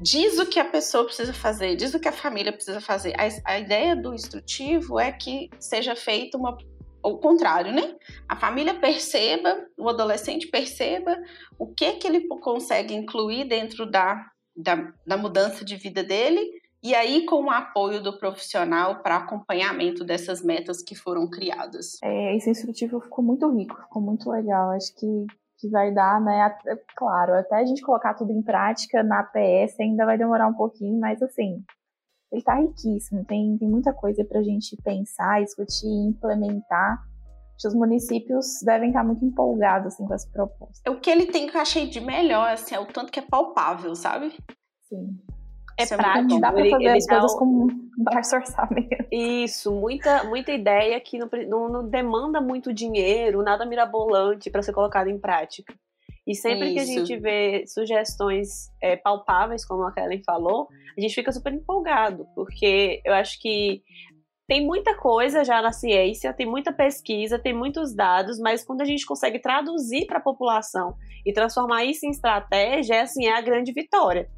diz 0.00 0.38
o 0.38 0.46
que 0.46 0.60
a 0.60 0.64
pessoa 0.64 1.04
precisa 1.04 1.32
fazer, 1.32 1.74
diz 1.76 1.92
o 1.94 2.00
que 2.00 2.08
a 2.08 2.12
família 2.12 2.52
precisa 2.52 2.80
fazer. 2.80 3.14
A, 3.18 3.52
a 3.52 3.58
ideia 3.58 3.96
do 3.96 4.14
instrutivo 4.14 4.98
é 4.98 5.10
que 5.10 5.50
seja 5.58 5.96
feito 5.96 6.38
uma 6.38 6.56
o 7.00 7.16
contrário, 7.16 7.72
né? 7.72 7.94
A 8.28 8.36
família 8.36 8.74
perceba, 8.74 9.56
o 9.78 9.88
adolescente 9.88 10.48
perceba 10.48 11.16
o 11.58 11.72
que 11.72 11.92
que 11.92 12.06
ele 12.06 12.26
consegue 12.26 12.92
incluir 12.92 13.44
dentro 13.44 13.88
da, 13.88 14.26
da, 14.54 14.92
da 15.06 15.16
mudança 15.16 15.64
de 15.64 15.76
vida 15.76 16.02
dele 16.02 16.57
e 16.82 16.94
aí, 16.94 17.26
com 17.26 17.44
o 17.44 17.50
apoio 17.50 18.00
do 18.00 18.16
profissional 18.16 19.02
para 19.02 19.16
acompanhamento 19.16 20.04
dessas 20.04 20.42
metas 20.42 20.80
que 20.80 20.94
foram 20.94 21.28
criadas. 21.28 21.98
É, 22.02 22.36
esse 22.36 22.50
instrutivo 22.50 23.00
ficou 23.00 23.24
muito 23.24 23.50
rico, 23.50 23.76
ficou 23.82 24.00
muito 24.00 24.30
legal. 24.30 24.70
Acho 24.70 24.94
que, 24.94 25.26
que 25.58 25.68
vai 25.68 25.92
dar, 25.92 26.20
né? 26.20 26.42
Até, 26.42 26.76
claro, 26.96 27.34
até 27.34 27.56
a 27.56 27.64
gente 27.64 27.82
colocar 27.82 28.14
tudo 28.14 28.32
em 28.32 28.42
prática 28.42 29.02
na 29.02 29.24
PS 29.24 29.80
ainda 29.80 30.06
vai 30.06 30.16
demorar 30.16 30.46
um 30.46 30.54
pouquinho, 30.54 31.00
mas 31.00 31.20
assim, 31.20 31.64
ele 32.30 32.40
está 32.40 32.54
riquíssimo. 32.54 33.24
Tem, 33.24 33.58
tem 33.58 33.68
muita 33.68 33.92
coisa 33.92 34.24
para 34.24 34.38
a 34.38 34.44
gente 34.44 34.76
pensar, 34.84 35.42
discutir, 35.42 35.88
implementar. 35.88 37.02
Os 37.66 37.74
municípios 37.74 38.60
devem 38.64 38.90
estar 38.90 39.02
muito 39.02 39.24
empolgados 39.24 39.94
assim, 39.94 40.06
com 40.06 40.14
essa 40.14 40.30
proposta. 40.30 40.88
O 40.88 41.00
que 41.00 41.10
ele 41.10 41.26
tem 41.26 41.48
que 41.48 41.56
eu 41.56 41.60
achei 41.60 41.88
de 41.88 42.00
melhor 42.00 42.52
assim, 42.52 42.76
é 42.76 42.78
o 42.78 42.86
tanto 42.86 43.10
que 43.10 43.18
é 43.18 43.22
palpável, 43.22 43.96
sabe? 43.96 44.32
Sim 44.88 45.18
é 45.78 45.84
Isso 45.84 45.96
prático. 45.96 46.40
Dá 46.40 46.52
pra 46.52 46.68
fazer 46.68 46.88
as 46.88 47.06
coisas 47.06 47.34
com 47.34 47.68
baixo 47.98 48.34
orçamento. 48.34 49.06
Isso, 49.12 49.72
muita, 49.72 50.24
muita 50.24 50.52
ideia 50.52 51.00
que 51.00 51.18
não, 51.18 51.28
não, 51.48 51.68
não 51.68 51.88
demanda 51.88 52.40
muito 52.40 52.72
dinheiro, 52.72 53.42
nada 53.42 53.64
mirabolante 53.64 54.50
para 54.50 54.62
ser 54.62 54.72
colocado 54.72 55.08
em 55.08 55.18
prática. 55.18 55.72
E 56.26 56.34
sempre 56.34 56.66
Isso. 56.66 56.74
que 56.74 56.80
a 56.80 56.84
gente 56.84 57.16
vê 57.16 57.64
sugestões 57.66 58.68
é, 58.82 58.96
palpáveis, 58.96 59.64
como 59.64 59.84
a 59.84 59.92
Kellen 59.92 60.22
falou, 60.26 60.68
a 60.96 61.00
gente 61.00 61.14
fica 61.14 61.32
super 61.32 61.54
empolgado, 61.54 62.26
porque 62.34 63.00
eu 63.04 63.14
acho 63.14 63.40
que 63.40 63.82
tem 64.46 64.66
muita 64.66 64.94
coisa 64.96 65.44
já 65.44 65.62
na 65.62 65.72
ciência, 65.72 66.34
tem 66.34 66.44
muita 66.44 66.72
pesquisa, 66.72 67.38
tem 67.38 67.54
muitos 67.54 67.94
dados, 67.94 68.38
mas 68.38 68.64
quando 68.64 68.80
a 68.80 68.84
gente 68.84 69.06
consegue 69.06 69.38
traduzir 69.38 70.06
para 70.06 70.18
a 70.18 70.22
população 70.22 70.96
e 71.24 71.32
transformar 71.32 71.84
isso 71.84 72.04
em 72.04 72.10
estratégia, 72.10 72.96
é, 72.96 73.00
assim, 73.02 73.26
é 73.26 73.36
a 73.36 73.40
grande 73.40 73.72
vitória 73.72 74.28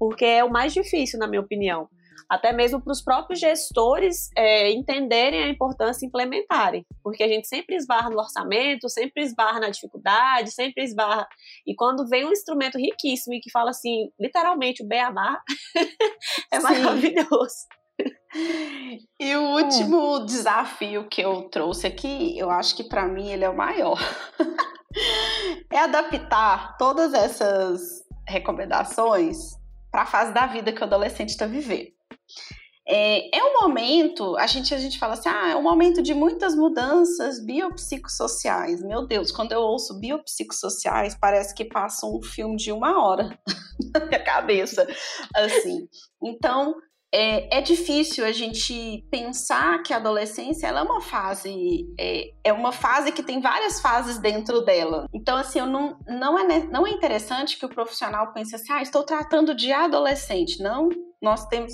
porque 0.00 0.24
é 0.24 0.42
o 0.42 0.50
mais 0.50 0.72
difícil, 0.72 1.18
na 1.18 1.26
minha 1.26 1.42
opinião. 1.42 1.86
Até 2.26 2.52
mesmo 2.52 2.80
para 2.80 2.92
os 2.92 3.02
próprios 3.02 3.38
gestores 3.38 4.30
é, 4.34 4.70
entenderem 4.70 5.42
a 5.42 5.48
importância 5.48 6.06
e 6.06 6.08
implementarem. 6.08 6.86
Porque 7.02 7.22
a 7.22 7.28
gente 7.28 7.46
sempre 7.46 7.76
esbarra 7.76 8.08
no 8.08 8.18
orçamento, 8.18 8.88
sempre 8.88 9.22
esbarra 9.22 9.60
na 9.60 9.68
dificuldade, 9.68 10.52
sempre 10.52 10.84
esbarra. 10.84 11.28
E 11.66 11.74
quando 11.74 12.08
vem 12.08 12.24
um 12.24 12.32
instrumento 12.32 12.78
riquíssimo 12.78 13.34
e 13.34 13.40
que 13.40 13.50
fala 13.50 13.70
assim, 13.70 14.10
literalmente, 14.18 14.82
o 14.82 14.86
beabá, 14.86 15.42
é 16.50 16.60
maravilhoso. 16.60 17.66
E 19.18 19.36
o 19.36 19.42
último 19.56 20.18
é. 20.18 20.24
desafio 20.24 21.08
que 21.08 21.20
eu 21.20 21.42
trouxe 21.50 21.86
aqui, 21.86 22.38
eu 22.38 22.48
acho 22.48 22.74
que 22.74 22.84
para 22.84 23.06
mim 23.06 23.28
ele 23.28 23.44
é 23.44 23.50
o 23.50 23.56
maior. 23.56 23.98
é 25.70 25.78
adaptar 25.78 26.78
todas 26.78 27.12
essas 27.12 28.08
recomendações 28.26 29.59
para 29.90 30.02
a 30.02 30.06
fase 30.06 30.32
da 30.32 30.46
vida 30.46 30.72
que 30.72 30.80
o 30.80 30.84
adolescente 30.84 31.30
está 31.30 31.46
vivendo. 31.46 31.92
É, 32.92 33.38
é 33.38 33.44
um 33.44 33.60
momento, 33.60 34.36
a 34.36 34.48
gente, 34.48 34.74
a 34.74 34.78
gente 34.78 34.98
fala 34.98 35.12
assim, 35.12 35.28
ah, 35.28 35.50
é 35.50 35.56
um 35.56 35.62
momento 35.62 36.02
de 36.02 36.12
muitas 36.12 36.56
mudanças 36.56 37.44
biopsicossociais. 37.44 38.82
Meu 38.82 39.06
Deus, 39.06 39.30
quando 39.30 39.52
eu 39.52 39.60
ouço 39.60 40.00
biopsicossociais, 40.00 41.14
parece 41.14 41.54
que 41.54 41.64
passa 41.64 42.04
um 42.06 42.20
filme 42.20 42.56
de 42.56 42.72
uma 42.72 43.00
hora 43.00 43.38
na 43.94 44.04
minha 44.06 44.24
cabeça, 44.24 44.88
assim. 45.36 45.88
Então, 46.20 46.74
é, 47.12 47.58
é, 47.58 47.60
difícil 47.60 48.24
a 48.24 48.30
gente 48.30 49.04
pensar 49.10 49.82
que 49.82 49.92
a 49.92 49.96
adolescência 49.96 50.68
ela 50.68 50.80
é 50.80 50.82
uma 50.82 51.00
fase 51.00 51.86
é, 51.98 52.30
é, 52.44 52.52
uma 52.52 52.70
fase 52.70 53.10
que 53.10 53.22
tem 53.22 53.40
várias 53.40 53.80
fases 53.80 54.18
dentro 54.18 54.60
dela. 54.60 55.06
Então 55.12 55.36
assim, 55.36 55.58
eu 55.58 55.66
não, 55.66 55.98
não, 56.06 56.38
é, 56.38 56.64
não 56.66 56.86
é 56.86 56.90
interessante 56.90 57.58
que 57.58 57.66
o 57.66 57.68
profissional 57.68 58.32
pense 58.32 58.54
assim, 58.54 58.72
ah, 58.72 58.82
estou 58.82 59.02
tratando 59.02 59.54
de 59.54 59.72
adolescente. 59.72 60.62
Não, 60.62 60.88
nós 61.20 61.46
temos, 61.46 61.72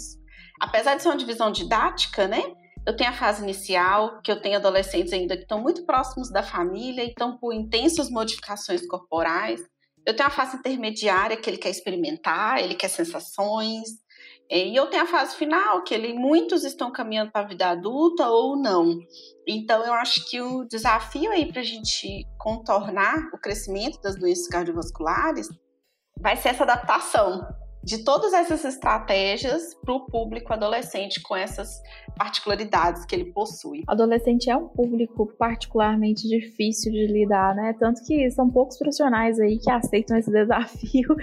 apesar 0.61 0.96
de 0.96 1.03
ser 1.03 1.09
uma 1.09 1.16
divisão 1.16 1.53
didática, 1.53 2.27
né? 2.27 2.42
Eu 2.87 2.96
tenho 2.96 3.11
a 3.11 3.12
fase 3.12 3.42
inicial, 3.42 4.22
que 4.22 4.31
eu 4.31 4.40
tenho 4.40 4.57
adolescentes 4.57 5.12
ainda 5.12 5.37
que 5.37 5.42
estão 5.42 5.61
muito 5.61 5.85
próximos 5.85 6.31
da 6.31 6.42
família 6.42 7.05
e 7.05 7.09
estão 7.09 7.37
por 7.37 7.53
intensas 7.53 8.09
modificações 8.09 8.87
corporais. 8.87 9.61
Eu 10.07 10.14
tenho 10.14 10.29
a 10.29 10.31
fase 10.31 10.57
intermediária, 10.57 11.37
que 11.37 11.51
ele 11.51 11.59
quer 11.59 11.70
experimentar, 11.70 12.62
ele 12.62 12.77
quer 12.77 12.88
sensações, 12.88 13.88
e 14.51 14.77
eu 14.77 14.87
tenho 14.87 15.03
a 15.03 15.07
fase 15.07 15.37
final, 15.37 15.83
que 15.83 15.93
ele, 15.93 16.15
muitos 16.15 16.65
estão 16.65 16.93
caminhando 16.93 17.33
para 17.33 17.43
a 17.43 17.49
vida 17.49 17.67
adulta 17.69 18.29
ou 18.29 18.57
não. 18.57 18.99
Então, 19.47 19.85
eu 19.85 19.93
acho 19.95 20.29
que 20.29 20.41
o 20.41 20.65
desafio 20.65 21.31
aí 21.31 21.51
para 21.51 21.61
a 21.61 21.65
gente 21.65 22.25
contornar 22.39 23.29
o 23.33 23.39
crescimento 23.39 24.01
das 24.01 24.17
doenças 24.17 24.47
cardiovasculares 24.49 25.49
vai 26.21 26.37
ser 26.37 26.51
essa 26.51 26.63
adaptação 26.63 27.47
de 27.87 27.99
todas 27.99 28.33
essas 28.33 28.64
estratégias 28.64 29.72
para 29.75 29.94
o 29.94 30.07
público 30.07 30.53
adolescente 30.53 31.22
com 31.22 31.37
essas 31.37 31.81
particularidades 32.16 33.07
que 33.07 33.14
ele 33.14 33.27
possui. 33.27 33.85
Adolescente 33.87 34.51
é 34.51 34.57
um 34.57 34.66
público 34.66 35.33
particularmente 35.38 36.27
difícil 36.27 36.90
de 36.90 37.07
lidar, 37.07 37.55
né? 37.55 37.77
Tanto 37.79 38.03
que 38.05 38.29
são 38.33 38.51
poucos 38.51 38.77
profissionais 38.77 39.38
aí 39.38 39.57
que 39.61 39.70
aceitam 39.70 40.16
esse 40.18 40.29
desafio 40.33 41.14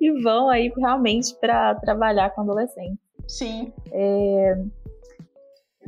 e 0.00 0.22
vão 0.22 0.48
aí 0.48 0.72
realmente 0.76 1.34
para 1.40 1.74
trabalhar 1.74 2.30
com 2.30 2.42
adolescente. 2.42 3.00
Sim. 3.26 3.72
É... 3.90 4.64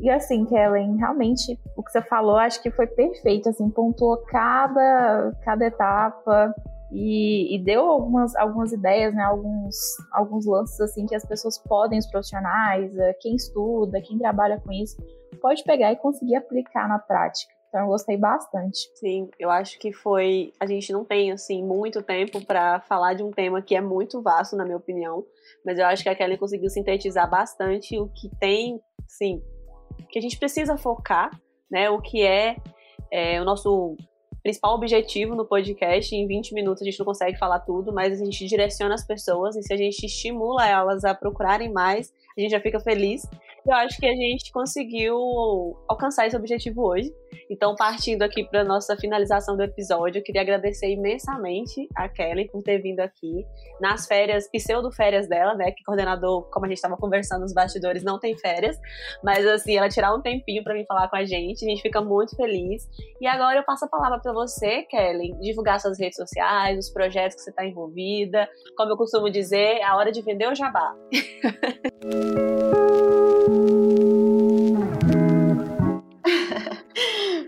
E 0.01 0.09
assim, 0.09 0.43
Kellen, 0.43 0.97
realmente 0.97 1.57
o 1.77 1.81
que 1.81 1.93
você 1.93 2.01
falou, 2.01 2.35
acho 2.35 2.61
que 2.61 2.69
foi 2.69 2.87
perfeito, 2.87 3.47
assim, 3.47 3.69
pontuou 3.69 4.17
cada, 4.25 5.31
cada 5.45 5.65
etapa 5.65 6.53
e, 6.97 7.53
e, 7.53 7.59
deu 7.59 7.81
algumas, 7.89 8.33
algumas 8.37 8.71
ideias, 8.71 9.13
né, 9.13 9.21
alguns, 9.21 9.75
alguns 10.13 10.45
lances 10.45 10.79
assim 10.79 11.05
que 11.05 11.13
as 11.13 11.25
pessoas 11.25 11.57
podem, 11.57 11.99
os 11.99 12.07
profissionais, 12.07 12.97
eh, 12.97 13.13
quem 13.19 13.35
estuda, 13.35 14.01
quem 14.01 14.17
trabalha 14.17 14.61
com 14.61 14.71
isso, 14.71 14.95
pode 15.41 15.61
pegar 15.65 15.91
e 15.91 15.97
conseguir 15.97 16.37
aplicar 16.37 16.87
na 16.87 16.97
prática. 16.97 17.53
Então 17.67 17.81
eu 17.81 17.87
gostei 17.87 18.15
bastante. 18.15 18.79
Sim, 18.95 19.29
eu 19.37 19.49
acho 19.49 19.77
que 19.77 19.91
foi. 19.91 20.53
A 20.57 20.65
gente 20.65 20.93
não 20.93 21.03
tem 21.03 21.33
assim 21.33 21.61
muito 21.61 22.01
tempo 22.01 22.43
para 22.45 22.79
falar 22.79 23.13
de 23.13 23.23
um 23.23 23.31
tema 23.31 23.61
que 23.61 23.75
é 23.75 23.81
muito 23.81 24.21
vasto, 24.21 24.55
na 24.55 24.63
minha 24.63 24.77
opinião, 24.77 25.25
mas 25.65 25.77
eu 25.77 25.85
acho 25.85 26.01
que 26.01 26.07
a 26.07 26.15
Kelly 26.15 26.37
conseguiu 26.37 26.69
sintetizar 26.69 27.29
bastante 27.29 27.99
o 27.99 28.07
que 28.07 28.29
tem, 28.39 28.79
sim, 29.05 29.43
que 30.09 30.17
a 30.17 30.21
gente 30.21 30.39
precisa 30.39 30.77
focar, 30.77 31.29
né? 31.69 31.89
O 31.89 31.99
que 31.99 32.23
é, 32.25 32.55
é 33.11 33.41
o 33.41 33.43
nosso 33.43 33.97
principal 34.45 34.75
objetivo 34.75 35.33
no 35.33 35.43
podcast. 35.43 36.15
Em 36.15 36.27
20 36.27 36.53
minutos 36.53 36.83
a 36.83 36.85
gente 36.85 36.99
não 36.99 37.05
consegue 37.05 37.35
falar 37.35 37.61
tudo, 37.61 37.91
mas 37.91 38.21
a 38.21 38.23
gente 38.23 38.45
direciona 38.45 38.93
as 38.93 39.03
pessoas 39.03 39.55
e 39.55 39.63
se 39.63 39.73
a 39.73 39.75
gente 39.75 40.05
estimula 40.05 40.67
elas 40.67 41.03
a 41.03 41.15
procurarem 41.15 41.73
mais, 41.73 42.13
a 42.37 42.39
gente 42.39 42.51
já 42.51 42.59
fica 42.59 42.79
feliz. 42.79 43.27
Eu 43.65 43.73
acho 43.73 43.97
que 43.97 44.05
a 44.05 44.13
gente 44.13 44.51
conseguiu 44.51 45.17
alcançar 45.87 46.27
esse 46.27 46.37
objetivo 46.37 46.85
hoje. 46.85 47.11
Então, 47.49 47.75
partindo 47.75 48.23
aqui 48.23 48.43
para 48.43 48.63
nossa 48.63 48.95
finalização 48.95 49.55
do 49.55 49.63
episódio, 49.63 50.19
eu 50.19 50.23
queria 50.23 50.41
agradecer 50.41 50.89
imensamente 50.89 51.87
a 51.95 52.09
Kelly 52.09 52.49
por 52.49 52.63
ter 52.63 52.79
vindo 52.79 52.99
aqui 52.99 53.45
nas 53.79 54.07
férias, 54.07 54.49
pseudo-férias 54.49 55.27
dela, 55.27 55.55
né? 55.55 55.71
Que 55.71 55.83
coordenador, 55.83 56.49
como 56.49 56.65
a 56.65 56.69
gente 56.69 56.77
estava 56.77 56.97
conversando 56.97 57.41
nos 57.41 57.53
bastidores, 57.53 58.03
não 58.03 58.19
tem 58.19 58.37
férias. 58.37 58.77
Mas, 59.23 59.45
assim, 59.45 59.77
ela 59.77 59.89
tirar 59.89 60.13
um 60.13 60.21
tempinho 60.21 60.63
para 60.63 60.73
vir 60.73 60.85
falar 60.85 61.09
com 61.09 61.15
a 61.15 61.25
gente, 61.25 61.65
a 61.65 61.69
gente 61.69 61.81
fica 61.81 62.01
muito 62.01 62.35
feliz. 62.35 62.87
E 63.19 63.27
agora 63.27 63.59
eu 63.59 63.63
passo 63.63 63.85
a 63.85 63.87
palavra 63.87 64.19
para 64.19 64.33
você, 64.33 64.83
Kelly, 64.83 65.33
divulgar 65.39 65.79
suas 65.79 65.99
redes 65.99 66.17
sociais, 66.17 66.79
os 66.79 66.89
projetos 66.89 67.35
que 67.35 67.43
você 67.43 67.49
está 67.49 67.65
envolvida. 67.65 68.47
Como 68.77 68.91
eu 68.91 68.97
costumo 68.97 69.29
dizer, 69.29 69.77
é 69.77 69.83
a 69.83 69.95
hora 69.95 70.11
de 70.11 70.21
vender 70.21 70.47
o 70.47 70.55
jabá. 70.55 70.95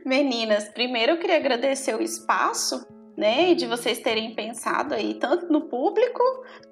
Meninas, 0.07 0.69
primeiro 0.69 1.11
eu 1.11 1.19
queria 1.19 1.35
agradecer 1.35 1.93
o 1.93 2.01
espaço, 2.01 2.87
né, 3.17 3.53
de 3.53 3.67
vocês 3.67 3.99
terem 3.99 4.33
pensado 4.33 4.93
aí 4.93 5.15
tanto 5.15 5.51
no 5.51 5.67
público 5.67 6.21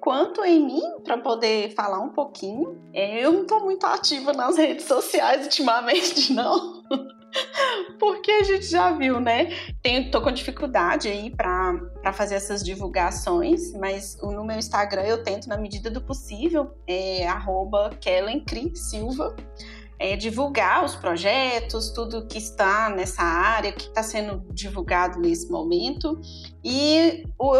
quanto 0.00 0.42
em 0.42 0.64
mim 0.64 0.82
para 1.04 1.18
poder 1.18 1.74
falar 1.74 2.00
um 2.00 2.08
pouquinho. 2.08 2.80
É, 2.94 3.22
eu 3.22 3.32
não 3.32 3.42
estou 3.42 3.60
muito 3.60 3.84
ativa 3.84 4.32
nas 4.32 4.56
redes 4.56 4.86
sociais 4.86 5.44
ultimamente, 5.44 6.32
não. 6.32 6.82
Porque 8.00 8.30
a 8.30 8.42
gente 8.42 8.64
já 8.64 8.92
viu, 8.92 9.20
né? 9.20 9.48
Tenho, 9.82 10.10
tô 10.10 10.22
com 10.22 10.32
dificuldade 10.32 11.06
aí 11.06 11.28
para 11.28 12.14
fazer 12.14 12.36
essas 12.36 12.64
divulgações, 12.64 13.74
mas 13.74 14.16
no 14.22 14.46
meu 14.46 14.56
Instagram 14.56 15.02
eu 15.02 15.22
tento, 15.22 15.46
na 15.46 15.58
medida 15.58 15.90
do 15.90 16.00
possível, 16.00 16.70
é 16.86 17.28
arroba 17.28 17.90
Kellen 18.00 18.42
Silva 18.74 19.36
é, 19.98 20.16
divulgar 20.16 20.84
os 20.84 20.94
projetos, 20.94 21.90
tudo 21.90 22.26
que 22.26 22.38
está 22.38 22.90
nessa 22.90 23.22
área, 23.22 23.72
que 23.72 23.84
está 23.84 24.02
sendo 24.02 24.44
divulgado 24.52 25.18
nesse 25.18 25.50
momento. 25.50 26.20
E 26.64 27.24
o, 27.38 27.52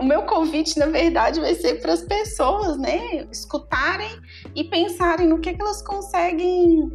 o, 0.00 0.04
meu 0.04 0.22
convite, 0.22 0.78
na 0.78 0.86
verdade, 0.86 1.40
vai 1.40 1.54
ser 1.54 1.80
para 1.80 1.92
as 1.92 2.02
pessoas, 2.02 2.76
né, 2.76 3.26
escutarem 3.30 4.10
e 4.54 4.64
pensarem 4.64 5.28
no 5.28 5.38
que, 5.38 5.52
que 5.52 5.62
elas 5.62 5.82
conseguem 5.82 6.90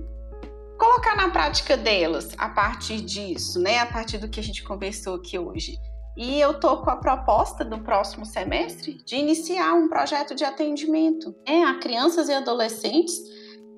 colocar 0.78 1.16
na 1.16 1.30
prática 1.30 1.78
delas 1.78 2.30
a 2.38 2.50
partir 2.50 3.02
disso, 3.02 3.60
né, 3.60 3.80
a 3.80 3.86
partir 3.86 4.18
do 4.18 4.28
que 4.28 4.40
a 4.40 4.44
gente 4.44 4.64
conversou 4.64 5.16
aqui 5.16 5.38
hoje. 5.38 5.78
E 6.18 6.42
eu 6.42 6.60
tô 6.60 6.78
com 6.82 6.90
a 6.90 6.98
proposta 6.98 7.64
do 7.64 7.80
próximo 7.80 8.26
semestre 8.26 9.02
de 9.06 9.16
iniciar 9.16 9.74
um 9.74 9.88
projeto 9.88 10.36
de 10.36 10.44
atendimento 10.44 11.34
é, 11.48 11.64
a 11.64 11.80
crianças 11.80 12.28
e 12.28 12.34
adolescentes 12.34 13.16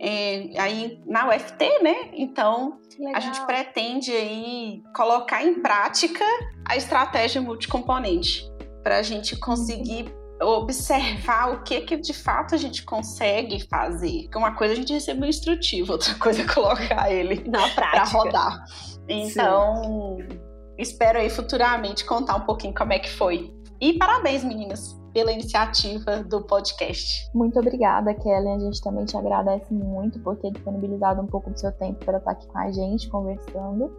é, 0.05 0.49
aí 0.59 1.01
na 1.05 1.29
UFT, 1.29 1.81
né? 1.81 2.09
Então 2.11 2.77
a 3.15 3.21
gente 3.21 3.39
pretende 3.45 4.11
aí 4.11 4.83
colocar 4.93 5.41
em 5.45 5.61
prática 5.61 6.25
a 6.67 6.75
estratégia 6.75 7.41
multicomponente 7.41 8.45
para 8.83 8.97
a 8.97 9.01
gente 9.01 9.37
conseguir 9.37 10.13
observar 10.41 11.53
o 11.53 11.63
que 11.63 11.79
que 11.81 11.95
de 11.95 12.13
fato 12.13 12.53
a 12.53 12.57
gente 12.57 12.83
consegue 12.83 13.65
fazer. 13.69 14.23
Porque 14.23 14.37
uma 14.37 14.53
coisa 14.53 14.73
a 14.73 14.75
gente 14.75 14.91
recebe 14.91 15.21
um 15.21 15.25
instrutivo, 15.25 15.93
outra 15.93 16.13
coisa 16.19 16.41
é 16.41 16.45
colocar 16.45 17.09
ele 17.09 17.49
na 17.49 17.69
prática 17.69 17.89
para 17.91 18.03
rodar. 18.03 18.65
Então, 19.07 20.17
Sim. 20.19 20.39
espero 20.77 21.17
aí 21.17 21.29
futuramente 21.29 22.03
contar 22.03 22.35
um 22.35 22.41
pouquinho 22.41 22.73
como 22.73 22.91
é 22.91 22.99
que 22.99 23.09
foi. 23.09 23.53
E 23.79 23.93
parabéns, 23.93 24.43
meninas 24.43 25.01
pela 25.13 25.32
iniciativa 25.32 26.23
do 26.23 26.41
podcast. 26.41 27.30
Muito 27.34 27.60
obrigada, 27.60 28.13
Kelly. 28.13 28.49
A 28.49 28.60
gente 28.60 28.82
também 28.82 29.06
te 29.06 29.15
agradece 29.15 29.73
muito 29.73 30.19
por 30.19 30.36
ter 30.38 30.52
disponibilizado 30.52 31.21
um 31.21 31.28
pouco 31.28 31.52
do 31.52 31.60
seu 31.60 31.71
tempo 31.71 32.04
para 32.04 32.17
estar 32.17 32.32
aqui 32.32 32.47
com 32.47 32.58
a 32.58 32.71
gente 32.71 33.10
conversando. 33.10 33.95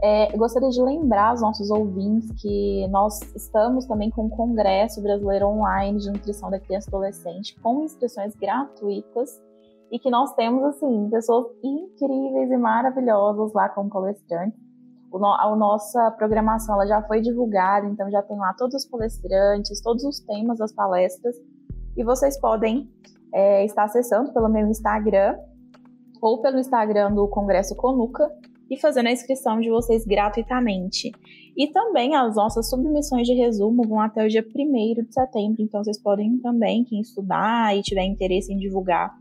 É, 0.00 0.34
gostaria 0.36 0.68
de 0.70 0.80
lembrar 0.80 1.30
aos 1.30 1.42
nossos 1.42 1.70
ouvintes 1.70 2.30
que 2.40 2.86
nós 2.88 3.20
estamos 3.34 3.84
também 3.84 4.10
com 4.10 4.26
o 4.26 4.30
Congresso 4.30 5.02
Brasileiro 5.02 5.46
Online 5.48 5.98
de 5.98 6.10
Nutrição 6.10 6.50
da 6.50 6.60
Criança 6.60 6.88
e 6.88 6.94
Adolescente 6.94 7.56
com 7.60 7.82
inscrições 7.82 8.34
gratuitas 8.36 9.42
e 9.90 9.98
que 9.98 10.10
nós 10.10 10.32
temos, 10.34 10.62
assim, 10.64 11.08
pessoas 11.10 11.46
incríveis 11.64 12.50
e 12.50 12.56
maravilhosas 12.56 13.52
lá 13.52 13.68
como 13.68 13.90
palestrantes 13.90 14.67
a 15.12 15.56
nossa 15.56 16.10
programação 16.12 16.74
ela 16.74 16.86
já 16.86 17.02
foi 17.02 17.20
divulgada, 17.20 17.86
então 17.86 18.10
já 18.10 18.22
tem 18.22 18.36
lá 18.36 18.54
todos 18.54 18.74
os 18.74 18.84
palestrantes, 18.84 19.80
todos 19.80 20.04
os 20.04 20.20
temas 20.20 20.58
das 20.58 20.72
palestras, 20.72 21.36
e 21.96 22.04
vocês 22.04 22.38
podem 22.38 22.90
é, 23.32 23.64
estar 23.64 23.84
acessando 23.84 24.32
pelo 24.32 24.48
meu 24.48 24.66
Instagram 24.68 25.36
ou 26.20 26.40
pelo 26.40 26.58
Instagram 26.58 27.12
do 27.14 27.26
Congresso 27.28 27.74
Conuca 27.76 28.30
e 28.70 28.76
fazendo 28.78 29.06
a 29.06 29.12
inscrição 29.12 29.60
de 29.60 29.70
vocês 29.70 30.04
gratuitamente. 30.04 31.10
E 31.56 31.66
também 31.72 32.14
as 32.14 32.36
nossas 32.36 32.68
submissões 32.68 33.26
de 33.26 33.34
resumo 33.34 33.82
vão 33.88 34.00
até 34.00 34.24
o 34.24 34.28
dia 34.28 34.44
1 34.44 35.04
de 35.04 35.12
setembro, 35.12 35.62
então 35.62 35.82
vocês 35.82 36.00
podem 36.00 36.38
também, 36.38 36.84
quem 36.84 37.00
estudar 37.00 37.76
e 37.76 37.82
tiver 37.82 38.04
interesse 38.04 38.52
em 38.52 38.58
divulgar 38.58 39.16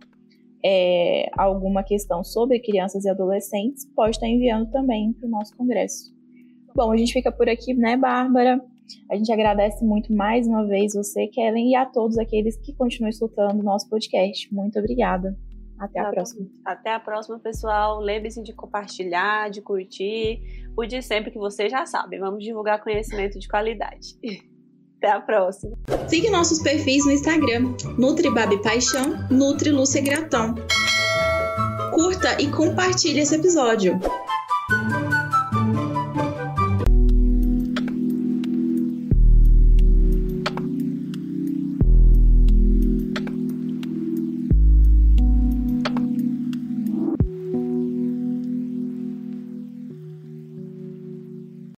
é, 0.70 1.30
alguma 1.38 1.82
questão 1.82 2.26
sobre 2.26 2.60
crianças 2.60 3.06
e 3.06 3.10
adolescentes, 3.10 3.86
pode 3.96 4.18
estar 4.18 4.28
enviando 4.28 4.70
também 4.70 5.14
para 5.14 5.26
o 5.26 5.32
nosso 5.32 5.56
congresso. 5.56 6.14
Bom, 6.76 6.92
a 6.92 6.98
gente 6.98 7.14
fica 7.14 7.32
por 7.32 7.48
aqui, 7.48 7.74
né, 7.74 7.96
Bárbara? 7.96 8.62
A 9.10 9.16
gente 9.16 9.32
agradece 9.32 9.84
muito 9.86 10.14
mais 10.14 10.46
uma 10.46 10.68
vez 10.68 10.94
você, 10.94 11.28
Kellen, 11.28 11.72
e 11.72 11.76
a 11.76 11.86
todos 11.86 12.18
aqueles 12.18 12.58
que 12.58 12.74
continuam 12.74 13.10
escutando 13.10 13.62
o 13.62 13.64
nosso 13.64 13.90
podcast. 13.90 14.54
Muito 14.54 14.78
obrigada. 14.78 15.38
Até 15.80 16.02
a 16.02 16.06
tá 16.06 16.12
próxima. 16.12 16.48
Até 16.66 16.94
a 16.94 17.00
próxima, 17.00 17.40
pessoal. 17.40 18.02
Lembre-se 18.02 18.44
de 18.44 18.54
compartilhar, 18.54 19.50
de 19.50 19.62
curtir. 19.62 20.42
O 20.76 20.86
de 20.86 21.02
sempre 21.02 21.32
que 21.32 21.38
você 21.38 21.70
já 21.70 21.86
sabe. 21.86 22.20
Vamos 22.20 22.44
divulgar 22.44 22.84
conhecimento 22.84 23.40
de 23.40 23.48
qualidade. 23.48 24.18
Até 24.98 25.12
a 25.12 25.22
próxima. 25.22 25.78
Siga 26.08 26.32
nossos 26.32 26.60
perfis 26.60 27.06
no 27.06 27.12
Instagram, 27.12 27.76
Nutribabi 27.98 28.62
Paixão, 28.64 29.16
Nutri 29.30 29.72
Lúcia 29.72 30.02
Gratão. 30.02 30.56
Curta 31.94 32.42
e 32.42 32.48
compartilhe 32.48 33.20
esse 33.20 33.36
episódio. 33.36 34.00